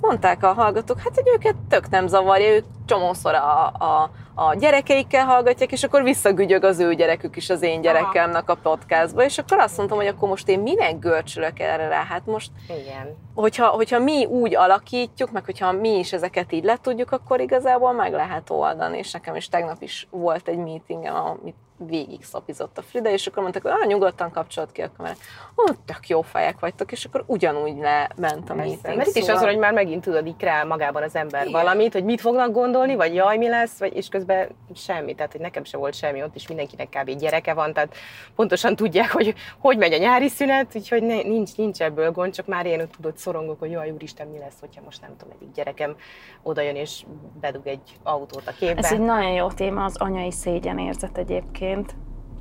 [0.00, 5.24] mondták a hallgatók, hát, hogy őket tök nem zavarja, ők csomószor a, a, a gyerekeikkel
[5.24, 9.58] hallgatják, és akkor visszagügyög az ő gyerekük is az én gyerekemnek a podcastba, és akkor
[9.58, 13.16] azt mondtam, hogy akkor most én minek görcsülök erre rá, hát most Igen.
[13.34, 18.12] hogyha, hogyha mi úgy alakítjuk, meg hogyha mi is ezeket így letudjuk, akkor igazából meg
[18.12, 21.56] lehet oldani, és nekem is tegnap is volt egy meetingem, amit
[21.86, 25.18] végig szapizott a Frida, és akkor mondták, hogy ah, nyugodtan kapcsolt ki a kamerát.
[25.56, 28.54] Ó, tök jó fejek vagytok, és akkor ugyanúgy lement a Persze.
[28.54, 28.96] meeting.
[28.96, 31.52] Mert itt is az, hogy már megint tudod, így kreál magában az ember Igen.
[31.52, 35.14] valamit, hogy mit fognak gondolni, vagy jaj, mi lesz, vagy, és közben semmi.
[35.14, 37.10] Tehát, hogy nekem se volt semmi, ott is mindenkinek kb.
[37.10, 37.94] gyereke van, tehát
[38.34, 42.46] pontosan tudják, hogy hogy megy a nyári szünet, úgyhogy ne, nincs, nincs ebből gond, csak
[42.46, 45.54] már én ott tudod szorongok, hogy jaj, úristen, mi lesz, hogyha most nem tudom, egyik
[45.54, 45.96] gyerekem
[46.42, 47.04] oda jön és
[47.40, 48.78] bedug egy autót a képbe.
[48.78, 51.69] Ez egy nagyon jó téma, az anyai szégyenérzet egyébként.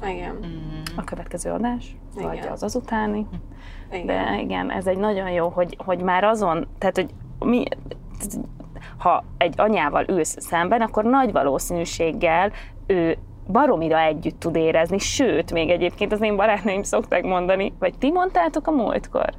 [0.07, 0.39] Igen,
[0.95, 2.51] A következő adás, vagy Igen.
[2.51, 3.27] az azutáni.
[3.91, 4.05] igen.
[4.05, 7.09] De igen, ez egy nagyon jó, hogy, hogy már azon, tehát hogy
[7.39, 7.63] mi,
[8.97, 12.51] ha egy anyával ülsz szemben, akkor nagy valószínűséggel
[12.87, 13.17] ő
[13.51, 18.67] baromira együtt tud érezni, sőt, még egyébként az én barátnőim szokták mondani, vagy ti mondtátok
[18.67, 19.29] a múltkor?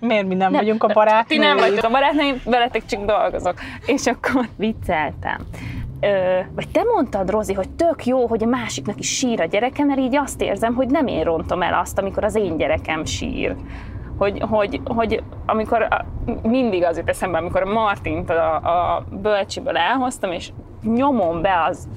[0.00, 1.38] Miért mi nem, vagyunk a barátnői?
[1.38, 3.54] Ti nem vagytok a barátnőim, veletek csak dolgozok.
[3.86, 5.46] És akkor vicceltem.
[6.00, 9.84] Ö, vagy te mondtad, Rozi, hogy tök jó, hogy a másiknak is sír a gyereke,
[9.84, 13.56] mert így azt érzem, hogy nem én rontom el azt, amikor az én gyerekem sír.
[14.18, 16.04] Hogy, hogy, hogy amikor a,
[16.42, 20.50] mindig az jut eszembe, amikor a Martint a, a bölcsiből elhoztam, és
[20.82, 21.88] nyomom be az,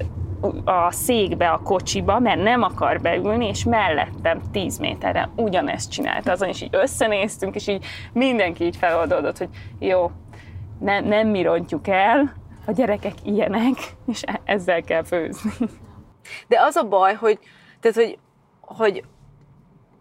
[0.66, 6.32] a székbe, a kocsiba, mert nem akar beülni, és mellettem 10 méterre ugyanezt csinálta.
[6.32, 10.12] Azon is így összenéztünk, és így mindenki így feloldódott, hogy jó,
[10.80, 12.34] ne, nem mi rontjuk el,
[12.66, 13.76] a gyerekek ilyenek,
[14.12, 15.52] és e- ezzel kell főzni.
[16.48, 17.40] De az a baj, hogy,
[17.80, 18.18] tehát, hogy,
[18.62, 19.04] hogy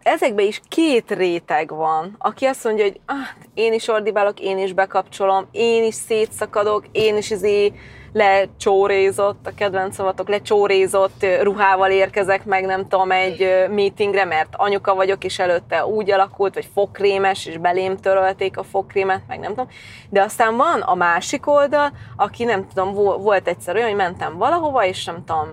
[0.03, 4.73] ezekben is két réteg van, aki azt mondja, hogy ah, én is ordibálok, én is
[4.73, 7.73] bekapcsolom, én is szétszakadok, én is izé
[8.13, 15.23] lecsórézott, a kedvenc szavatok, lecsórézott ruhával érkezek meg, nem tudom, egy meetingre, mert anyuka vagyok,
[15.23, 19.67] és előtte úgy alakult, vagy fogkrémes, és belém törölték a fogkrémet, meg nem tudom.
[20.09, 24.37] De aztán van a másik oldal, aki nem tudom, vo- volt egyszer olyan, hogy mentem
[24.37, 25.49] valahova, és nem tudom,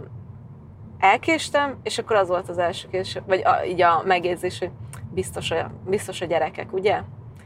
[0.98, 4.70] elkéstem, és akkor az volt az első kés, vagy a, így a megjegyzés, hogy
[5.10, 7.00] biztos a, biztos a gyerekek, ugye?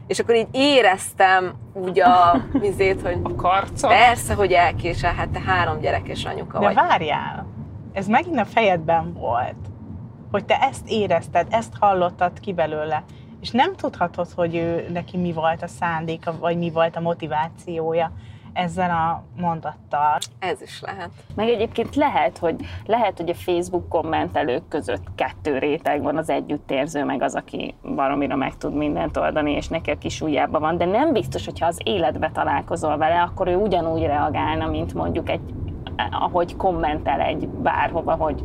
[0.07, 3.89] És akkor így éreztem úgy a vizét, hogy A karcot.
[3.89, 6.75] persze, hogy elkésel, hát te három gyerekes anyuka De vagy.
[6.75, 7.45] várjál,
[7.93, 9.55] ez megint a fejedben volt,
[10.31, 13.03] hogy te ezt érezted, ezt hallottad ki belőle,
[13.41, 18.11] és nem tudhatod, hogy ő, neki mi volt a szándéka, vagy mi volt a motivációja
[18.55, 20.17] ezzel a mondattal.
[20.39, 21.09] Ez is lehet.
[21.35, 27.03] Meg egyébként lehet, hogy, lehet, hogy a Facebook kommentelők között kettő réteg van, az együttérző,
[27.03, 30.85] meg az, aki baromira meg tud mindent oldani, és neki a kis ujjában van, de
[30.85, 35.41] nem biztos, hogyha az életbe találkozol vele, akkor ő ugyanúgy reagálna, mint mondjuk egy,
[36.11, 38.41] ahogy kommentel egy bárhova, hogy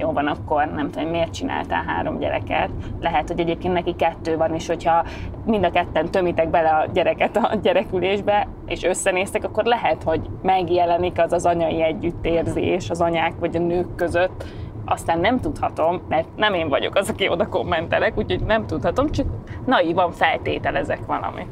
[0.00, 2.70] jó van, akkor nem tudom, miért csináltál három gyereket.
[3.00, 5.04] Lehet, hogy egyébként neki kettő van, és hogyha
[5.44, 11.20] mind a ketten tömitek bele a gyereket a gyerekülésbe, és összenéztek, akkor lehet, hogy megjelenik
[11.20, 14.44] az az anyai együttérzés az anyák vagy a nők között.
[14.84, 19.26] Aztán nem tudhatom, mert nem én vagyok az, aki oda kommentelek, úgyhogy nem tudhatom, csak
[19.66, 21.48] naívan feltételezek valamit.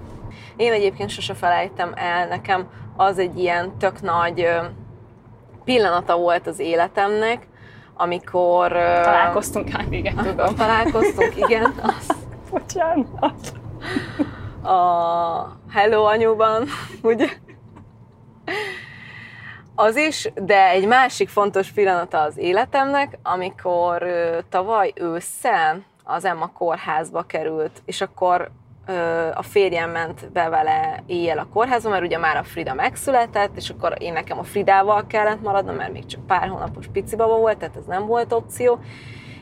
[0.56, 4.48] Én egyébként sose felejtem el, nekem az egy ilyen tök nagy
[5.64, 7.46] pillanata volt az életemnek,
[7.98, 8.72] amikor...
[9.02, 10.54] Találkoztunk, hát igen, tudom.
[10.54, 11.74] Találkoztunk, igen.
[11.82, 12.16] Az,
[12.50, 13.52] Bocsánat.
[14.62, 16.64] a Hello anyuban,
[17.02, 17.28] ugye?
[19.74, 24.06] Az is, de egy másik fontos pillanata az életemnek, amikor
[24.48, 28.50] tavaly ősszel az Emma kórházba került, és akkor
[29.34, 33.70] a férjem ment be vele éjjel a kórházba, mert ugye már a Frida megszületett, és
[33.70, 37.76] akkor én nekem a Fridával kellett maradnom, mert még csak pár hónapos picibaba volt, tehát
[37.76, 38.78] ez nem volt opció.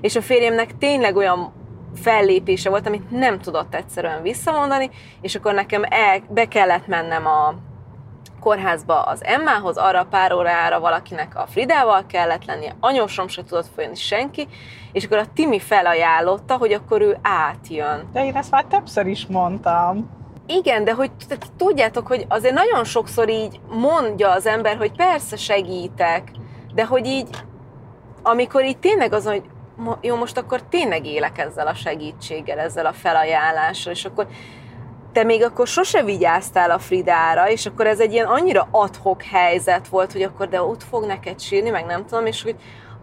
[0.00, 1.52] És a férjemnek tényleg olyan
[1.94, 4.90] fellépése volt, amit nem tudott egyszerűen visszamondani,
[5.20, 7.54] és akkor nekem el, be kellett mennem a
[8.46, 13.94] kórházba az Emmához, arra pár órára valakinek a Fridával kellett lennie, anyósom se tudott folyni
[13.94, 14.48] senki,
[14.92, 18.08] és akkor a Timi felajánlotta, hogy akkor ő átjön.
[18.12, 20.10] De én ezt már többször is mondtam.
[20.46, 21.10] Igen, de hogy
[21.56, 26.30] tudjátok, hogy azért nagyon sokszor így mondja az ember, hogy persze segítek,
[26.74, 27.28] de hogy így,
[28.22, 29.42] amikor így tényleg az, hogy
[30.00, 34.26] jó, most akkor tényleg élek ezzel a segítséggel, ezzel a felajánlással, és akkor
[35.16, 39.88] te még akkor sose vigyáztál a Fridára, és akkor ez egy ilyen annyira adhok helyzet
[39.88, 42.56] volt, hogy akkor de ott fog neked sírni, meg nem tudom, és hogy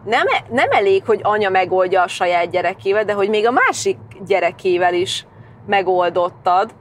[0.06, 4.94] nem, nem elég, hogy anya megoldja a saját gyerekével, de hogy még a másik gyerekével
[4.94, 5.26] is
[5.66, 6.74] megoldottad,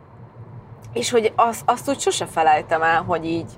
[0.93, 3.51] és hogy az, azt úgy sose felejtem el, hogy így,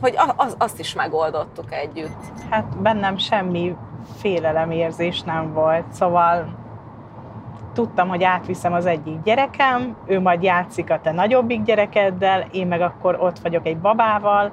[0.00, 2.22] hogy az, azt is megoldottuk együtt.
[2.50, 3.76] Hát bennem semmi
[4.18, 6.65] félelemérzés nem volt, szóval
[7.76, 12.80] tudtam, hogy átviszem az egyik gyerekem, ő majd játszik a te nagyobbik gyerekeddel, én meg
[12.80, 14.52] akkor ott vagyok egy babával,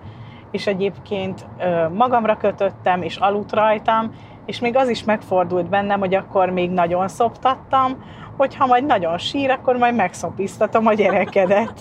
[0.51, 1.45] és egyébként
[1.93, 4.11] magamra kötöttem, és aludt rajtam,
[4.45, 8.03] és még az is megfordult bennem, hogy akkor még nagyon szoptattam,
[8.37, 11.73] hogy ha majd nagyon sír, akkor majd megszopiztatom a gyerekedet.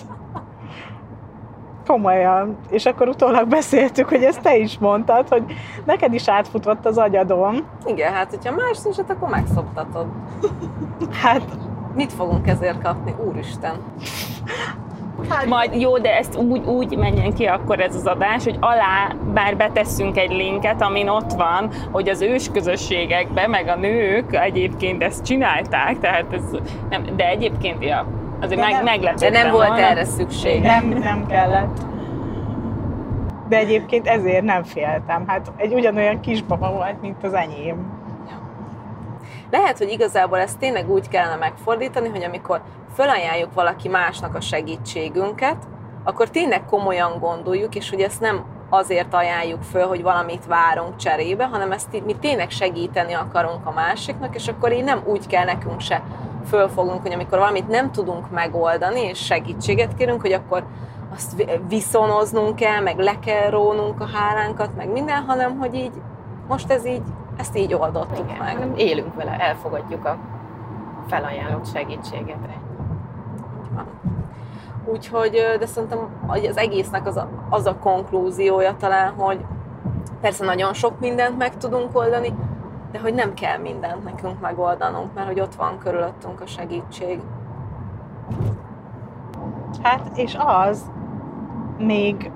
[1.87, 2.57] Komolyan.
[2.69, 5.43] És akkor utólag beszéltük, hogy ezt te is mondtad, hogy
[5.85, 7.55] neked is átfutott az agyadom.
[7.85, 10.07] Igen, hát hogyha más nincs, hát akkor megszoptatod.
[11.21, 11.41] Hát
[11.95, 13.15] Mit fogunk ezért kapni?
[13.27, 13.75] Úristen!
[15.47, 19.57] Majd jó, de ezt úgy, úgy menjen ki akkor ez az adás, hogy alá bár
[19.57, 25.25] betesszünk egy linket, amin ott van, hogy az ős közösségekben, meg a nők egyébként ezt
[25.25, 26.43] csinálták, tehát ez,
[26.89, 28.05] nem, de egyébként ja,
[28.43, 29.83] azért De meg, nem- meglepődtem De nem volt volna.
[29.85, 30.61] erre szükség.
[30.61, 31.77] nem, nem kellett.
[33.47, 35.27] De egyébként ezért nem féltem.
[35.27, 38.01] Hát egy ugyanolyan kisbaba volt, mint az enyém.
[39.51, 42.61] Lehet, hogy igazából ezt tényleg úgy kellene megfordítani, hogy amikor
[42.93, 45.55] felajánljuk valaki másnak a segítségünket,
[46.03, 51.45] akkor tényleg komolyan gondoljuk, és hogy ezt nem azért ajánljuk föl, hogy valamit várunk cserébe,
[51.45, 55.79] hanem ezt mi tényleg segíteni akarunk a másiknak, és akkor így nem úgy kell nekünk
[55.81, 56.01] se
[56.47, 60.63] fölfognunk, hogy amikor valamit nem tudunk megoldani, és segítséget kérünk, hogy akkor
[61.15, 65.91] azt vi- viszonoznunk kell, meg le kell rónunk a hálánkat, meg minden, hanem hogy így
[66.47, 67.03] most ez így,
[67.37, 68.53] ezt így oldottuk Igen, meg.
[68.53, 70.17] hanem élünk vele, elfogadjuk a
[71.07, 72.37] felajánlott segítséget.
[74.85, 79.39] Úgyhogy, de szerintem az egésznek az a, az a konklúziója talán, hogy
[80.21, 82.33] persze nagyon sok mindent meg tudunk oldani,
[82.93, 87.19] de hogy nem kell mindent nekünk megoldanunk, mert hogy ott van körülöttünk a segítség.
[89.83, 90.91] Hát, és az
[91.77, 92.31] még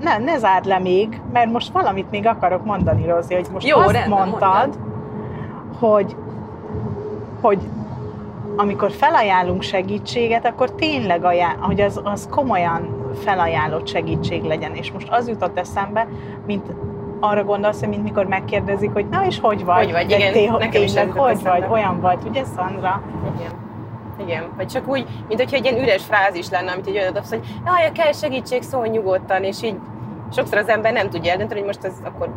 [0.00, 3.78] ne, ne zárd le még, mert most valamit még akarok mondani, Rozi, hogy most Jó,
[3.78, 4.78] azt rendben, mondtad,
[5.78, 6.16] hogy,
[7.40, 7.68] hogy
[8.56, 14.74] amikor felajánlunk segítséget, akkor tényleg ajánl, hogy az, az komolyan felajánlott segítség legyen.
[14.74, 16.08] És most az jutott eszembe,
[16.46, 16.66] mint
[17.24, 19.84] arra gondolsz, hogy mint mikor megkérdezik, hogy na és hogy vagy?
[19.84, 21.52] Hogy vagy, De igen, té- nekem is tényleg jutott hogy vagy?
[21.56, 21.74] eszembe.
[21.74, 23.02] Olyan vagy, ugye Szandra?
[23.36, 23.50] Igen.
[24.26, 27.28] Igen, vagy csak úgy, mint hogyha egy ilyen üres frázis lenne, amit így olyan dobsz,
[27.28, 29.76] hogy jaj, kell segítség, szólj nyugodtan, és így
[30.32, 32.28] sokszor az ember nem tudja eldönteni, hogy most ez akkor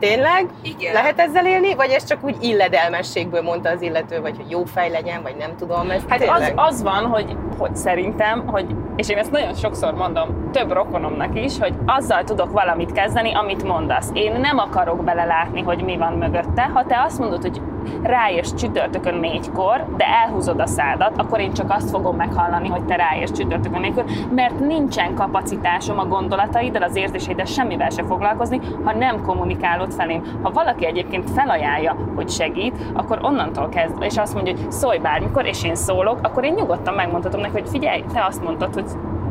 [0.00, 0.92] tényleg Igen.
[0.92, 4.90] lehet ezzel élni, vagy ez csak úgy illedelmességből mondta az illető, vagy hogy jó fej
[4.90, 9.18] legyen, vagy nem tudom, ez Hát az, az van, hogy, hogy szerintem, hogy, és én
[9.18, 14.10] ezt nagyon sokszor mondom több rokonomnak is, hogy azzal tudok valamit kezdeni, amit mondasz.
[14.12, 16.62] Én nem akarok belelátni, hogy mi van mögötte.
[16.62, 17.60] Ha te azt mondod, hogy
[18.02, 22.96] ráérsz csütörtökön négykor, de elhúzod a szádat, akkor én csak azt fogom meghallani, hogy te
[22.96, 24.04] ráérsz csütörtökön négykor,
[24.34, 30.22] mert nincsen kapacitásom a gondolataiddal, az érzéseiddel semmivel se foglalkozni, ha nem kommunikálod felém.
[30.42, 35.46] Ha valaki egyébként felajánlja, hogy segít, akkor onnantól kezdve, és azt mondja, hogy szólj bármikor,
[35.46, 38.84] és én szólok, akkor én nyugodtan megmondhatom neki, hogy figyelj, te azt mondtad, hogy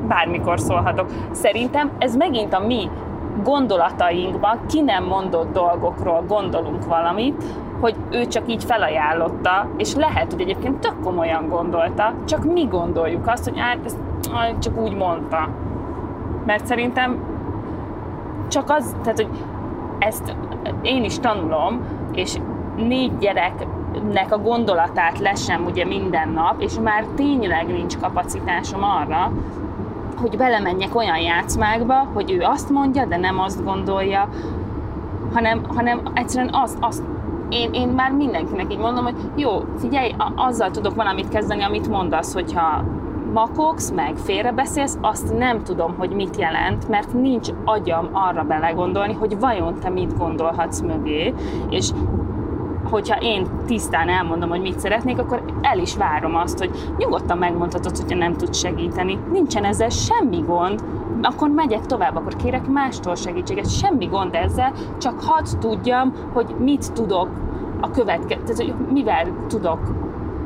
[0.07, 1.09] bármikor szólhatok.
[1.31, 2.89] Szerintem ez megint a mi
[3.43, 7.43] gondolatainkban, ki nem mondott dolgokról gondolunk valamit,
[7.79, 13.27] hogy ő csak így felajánlotta, és lehet, hogy egyébként tök komolyan gondolta, csak mi gondoljuk
[13.27, 13.99] azt, hogy hát ezt
[14.59, 15.49] csak úgy mondta.
[16.45, 17.17] Mert szerintem
[18.47, 19.29] csak az, tehát hogy
[19.99, 20.35] ezt
[20.81, 21.81] én is tanulom,
[22.13, 22.37] és
[22.75, 23.67] négy gyerek
[24.13, 29.31] nek a gondolatát lesem ugye minden nap, és már tényleg nincs kapacitásom arra,
[30.21, 34.29] hogy belemenjek olyan játszmákba, hogy ő azt mondja, de nem azt gondolja,
[35.33, 37.03] hanem, hanem egyszerűen azt, azt
[37.49, 42.33] én, én már mindenkinek így mondom, hogy jó, figyelj, azzal tudok valamit kezdeni, amit mondasz,
[42.33, 42.83] hogyha
[43.33, 49.39] makogsz, meg félrebeszélsz, azt nem tudom, hogy mit jelent, mert nincs agyam arra belegondolni, hogy
[49.39, 51.33] vajon te mit gondolhatsz mögé,
[51.69, 51.89] és
[52.89, 57.97] hogyha én tisztán elmondom, hogy mit szeretnék, akkor el is várom azt, hogy nyugodtan megmondhatod,
[57.97, 59.19] hogyha nem tud segíteni.
[59.31, 60.83] Nincsen ezzel semmi gond,
[61.21, 63.69] akkor megyek tovább, akkor kérek mástól segítséget.
[63.69, 67.29] Semmi gond ezzel, csak hadd tudjam, hogy mit tudok
[67.81, 69.79] a következő, tehát hogy mivel tudok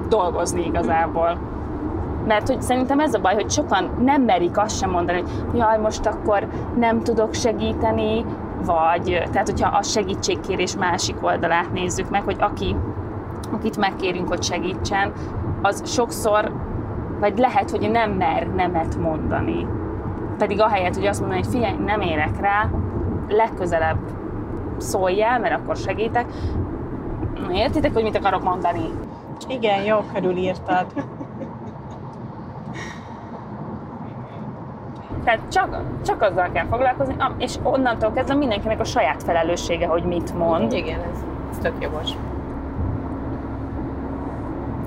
[0.09, 1.39] dolgozni igazából.
[2.27, 5.79] Mert hogy szerintem ez a baj, hogy sokan nem merik azt sem mondani, hogy jaj,
[5.79, 6.47] most akkor
[6.77, 8.25] nem tudok segíteni,
[8.65, 12.75] vagy tehát hogyha a segítségkérés másik oldalát nézzük meg, hogy aki,
[13.51, 15.11] akit megkérünk, hogy segítsen,
[15.61, 16.51] az sokszor,
[17.19, 19.67] vagy lehet, hogy nem mer nemet mondani.
[20.43, 22.69] Pedig ahelyett, hogy azt mondani, hogy figyelj, nem érek rá,
[23.27, 23.97] legközelebb
[24.77, 26.25] szóljál, mert akkor segítek.
[27.51, 28.89] Értitek, hogy mit akarok mondani?
[29.47, 30.85] Igen, jó körülírtad.
[35.23, 40.37] Tehát csak, csak azzal kell foglalkozni, és onnantól kezdve mindenkinek a saját felelőssége, hogy mit
[40.37, 40.73] mond.
[40.73, 42.09] Igen, ez, ez tök jogos.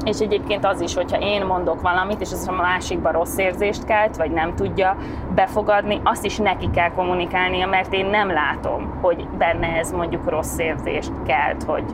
[0.07, 4.17] És egyébként az is, hogyha én mondok valamit, és az a másikban rossz érzést kelt,
[4.17, 4.97] vagy nem tudja
[5.35, 10.59] befogadni, azt is neki kell kommunikálnia, mert én nem látom, hogy benne ez mondjuk rossz
[10.59, 11.85] érzést kelt, hogy,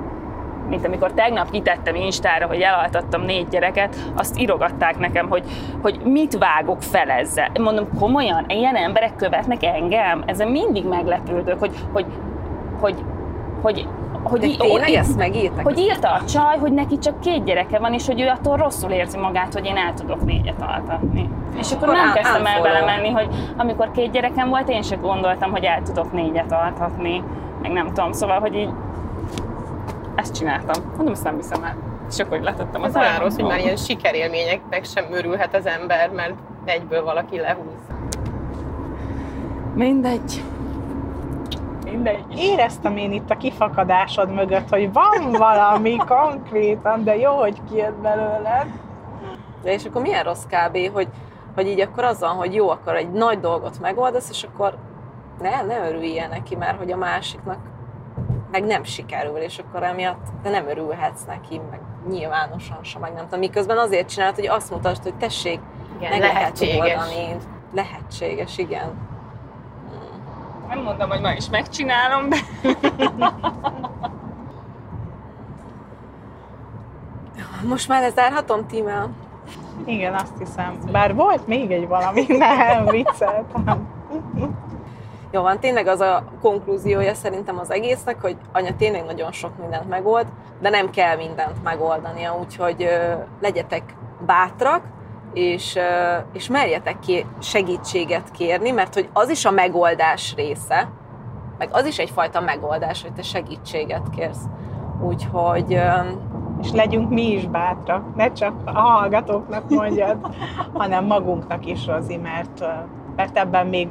[0.69, 5.45] mint amikor tegnap kitettem Instára, hogy elaltattam négy gyereket, azt írogatták nekem, hogy,
[5.83, 7.51] hogy mit vágok fel ezzel.
[7.61, 10.23] Mondom, komolyan, ilyen emberek követnek engem?
[10.27, 12.07] Ezen mindig meglepődök, hogy, hogy,
[12.81, 13.05] hogy,
[13.63, 13.89] hogy
[14.23, 15.65] hogy, De tényleg ó, ezt megírtak?
[15.65, 18.91] Hogy írta a csaj, hogy neki csak két gyereke van, és hogy ő attól rosszul
[18.91, 21.29] érzi magát, hogy én el tudok négyet altatni.
[21.59, 25.51] És akkor, akkor nem kezdtem el belemenni, hogy amikor két gyerekem volt, én sem gondoltam,
[25.51, 27.23] hogy el tudok négyet altatni,
[27.63, 28.71] meg nem tudom, szóval, hogy így
[30.15, 30.83] ezt csináltam.
[30.97, 31.77] Mondom, ezt nem hiszem el.
[32.11, 36.35] És akkor letettem az rossz, hogy már ilyen sikerélményeknek sem örülhet az ember, mert
[36.65, 37.81] egyből valaki lehúz.
[39.75, 40.43] Mindegy.
[41.93, 42.25] Mindegy.
[42.37, 48.67] Éreztem én itt a kifakadásod mögött, hogy van valami konkrétan, de jó, hogy kijött belőled.
[49.63, 51.09] De és akkor milyen rossz kb., hogy,
[51.55, 54.75] hogy így akkor az van, hogy jó, akkor egy nagy dolgot megoldasz, és akkor
[55.41, 57.59] ne, ne örüljél neki, mert hogy a másiknak
[58.51, 63.25] meg nem sikerül, és akkor emiatt de nem örülhetsz neki, meg nyilvánosan sem, meg nem
[63.25, 63.39] tudom.
[63.39, 65.61] Miközben azért csinálod, hogy azt mutasd, hogy tessék,
[65.99, 66.77] igen, meg lehetséges.
[66.77, 67.37] lehet oldani.
[67.75, 69.11] Lehetséges, igen.
[70.75, 72.37] Nem mondom, hogy ma is megcsinálom, de...
[77.69, 79.11] Most már lezárhatom, Tímel?
[79.85, 80.79] Igen, azt hiszem.
[80.93, 83.89] Bár volt még egy valami, nem vicceltem.
[85.31, 89.89] Jó van, tényleg az a konklúziója szerintem az egésznek, hogy anya tényleg nagyon sok mindent
[89.89, 90.27] megold,
[90.61, 93.83] de nem kell mindent megoldania, úgyhogy ö, legyetek
[94.27, 94.83] bátrak,
[95.33, 95.79] és,
[96.33, 100.89] és merjetek ki segítséget kérni, mert hogy az is a megoldás része,
[101.59, 104.45] meg az is egyfajta megoldás, hogy te segítséget kérsz.
[105.03, 105.81] Úgyhogy...
[106.63, 110.19] És legyünk mi is bátrak, ne csak a hallgatóknak mondjad,
[110.75, 112.65] hanem magunknak is, Rozi, mert,
[113.17, 113.89] mert ebben még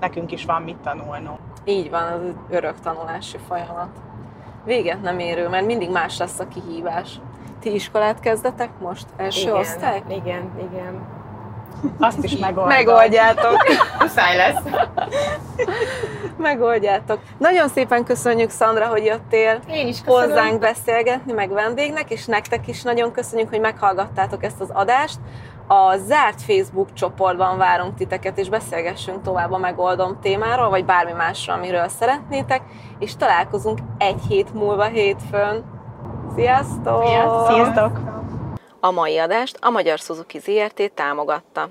[0.00, 1.38] nekünk is van mit tanulnunk.
[1.64, 2.20] Így van, az
[2.50, 3.88] örök tanulási folyamat.
[4.64, 7.20] Véget nem érő, mert mindig más lesz a kihívás.
[7.62, 9.06] Ti iskolát kezdetek most?
[9.16, 10.02] Első igen, osztály?
[10.08, 11.20] Igen, igen.
[11.98, 12.66] Azt is megoldom.
[12.68, 13.56] Megoldjátok.
[14.00, 14.62] Muszáj lesz.
[16.38, 17.18] Megoldjátok.
[17.38, 20.28] Nagyon szépen köszönjük, Szandra, hogy jöttél Én is köszönöm.
[20.28, 25.18] hozzánk beszélgetni, meg vendégnek, és nektek is nagyon köszönjük, hogy meghallgattátok ezt az adást.
[25.66, 31.56] A zárt Facebook csoportban várunk titeket, és beszélgessünk tovább a megoldom témáról, vagy bármi másról,
[31.56, 32.62] amiről szeretnétek,
[32.98, 35.64] és találkozunk egy hét múlva hétfőn.
[36.36, 37.04] Sziasztok!
[37.48, 38.00] Sziasztok!
[38.80, 41.68] A mai adást a Magyar Suzuki ZRT támogatta.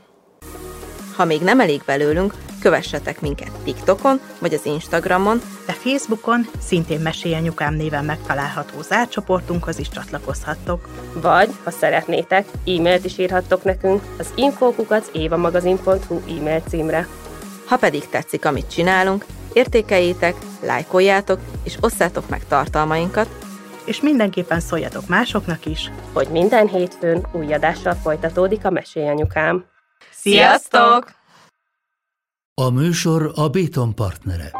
[1.16, 7.36] Ha még nem elég belőlünk, kövessetek minket TikTokon vagy az Instagramon, de Facebookon szintén Mesélj
[7.36, 10.88] Anyukám néven megtalálható zárt csoportunkhoz is csatlakozhattok.
[11.14, 17.07] Vagy, ha szeretnétek, e-mailt is írhattok nekünk az infókukat évamagazin.hu e-mail címre.
[17.66, 23.41] Ha pedig tetszik, amit csinálunk, értékeljétek, lájkoljátok és osszátok meg tartalmainkat,
[23.86, 29.65] és mindenképpen szóljatok másoknak is, hogy minden hétfőn új adással folytatódik a Mesélj Anyukám.
[30.11, 31.11] Sziasztok!
[32.53, 34.51] A műsor a Béton partnere.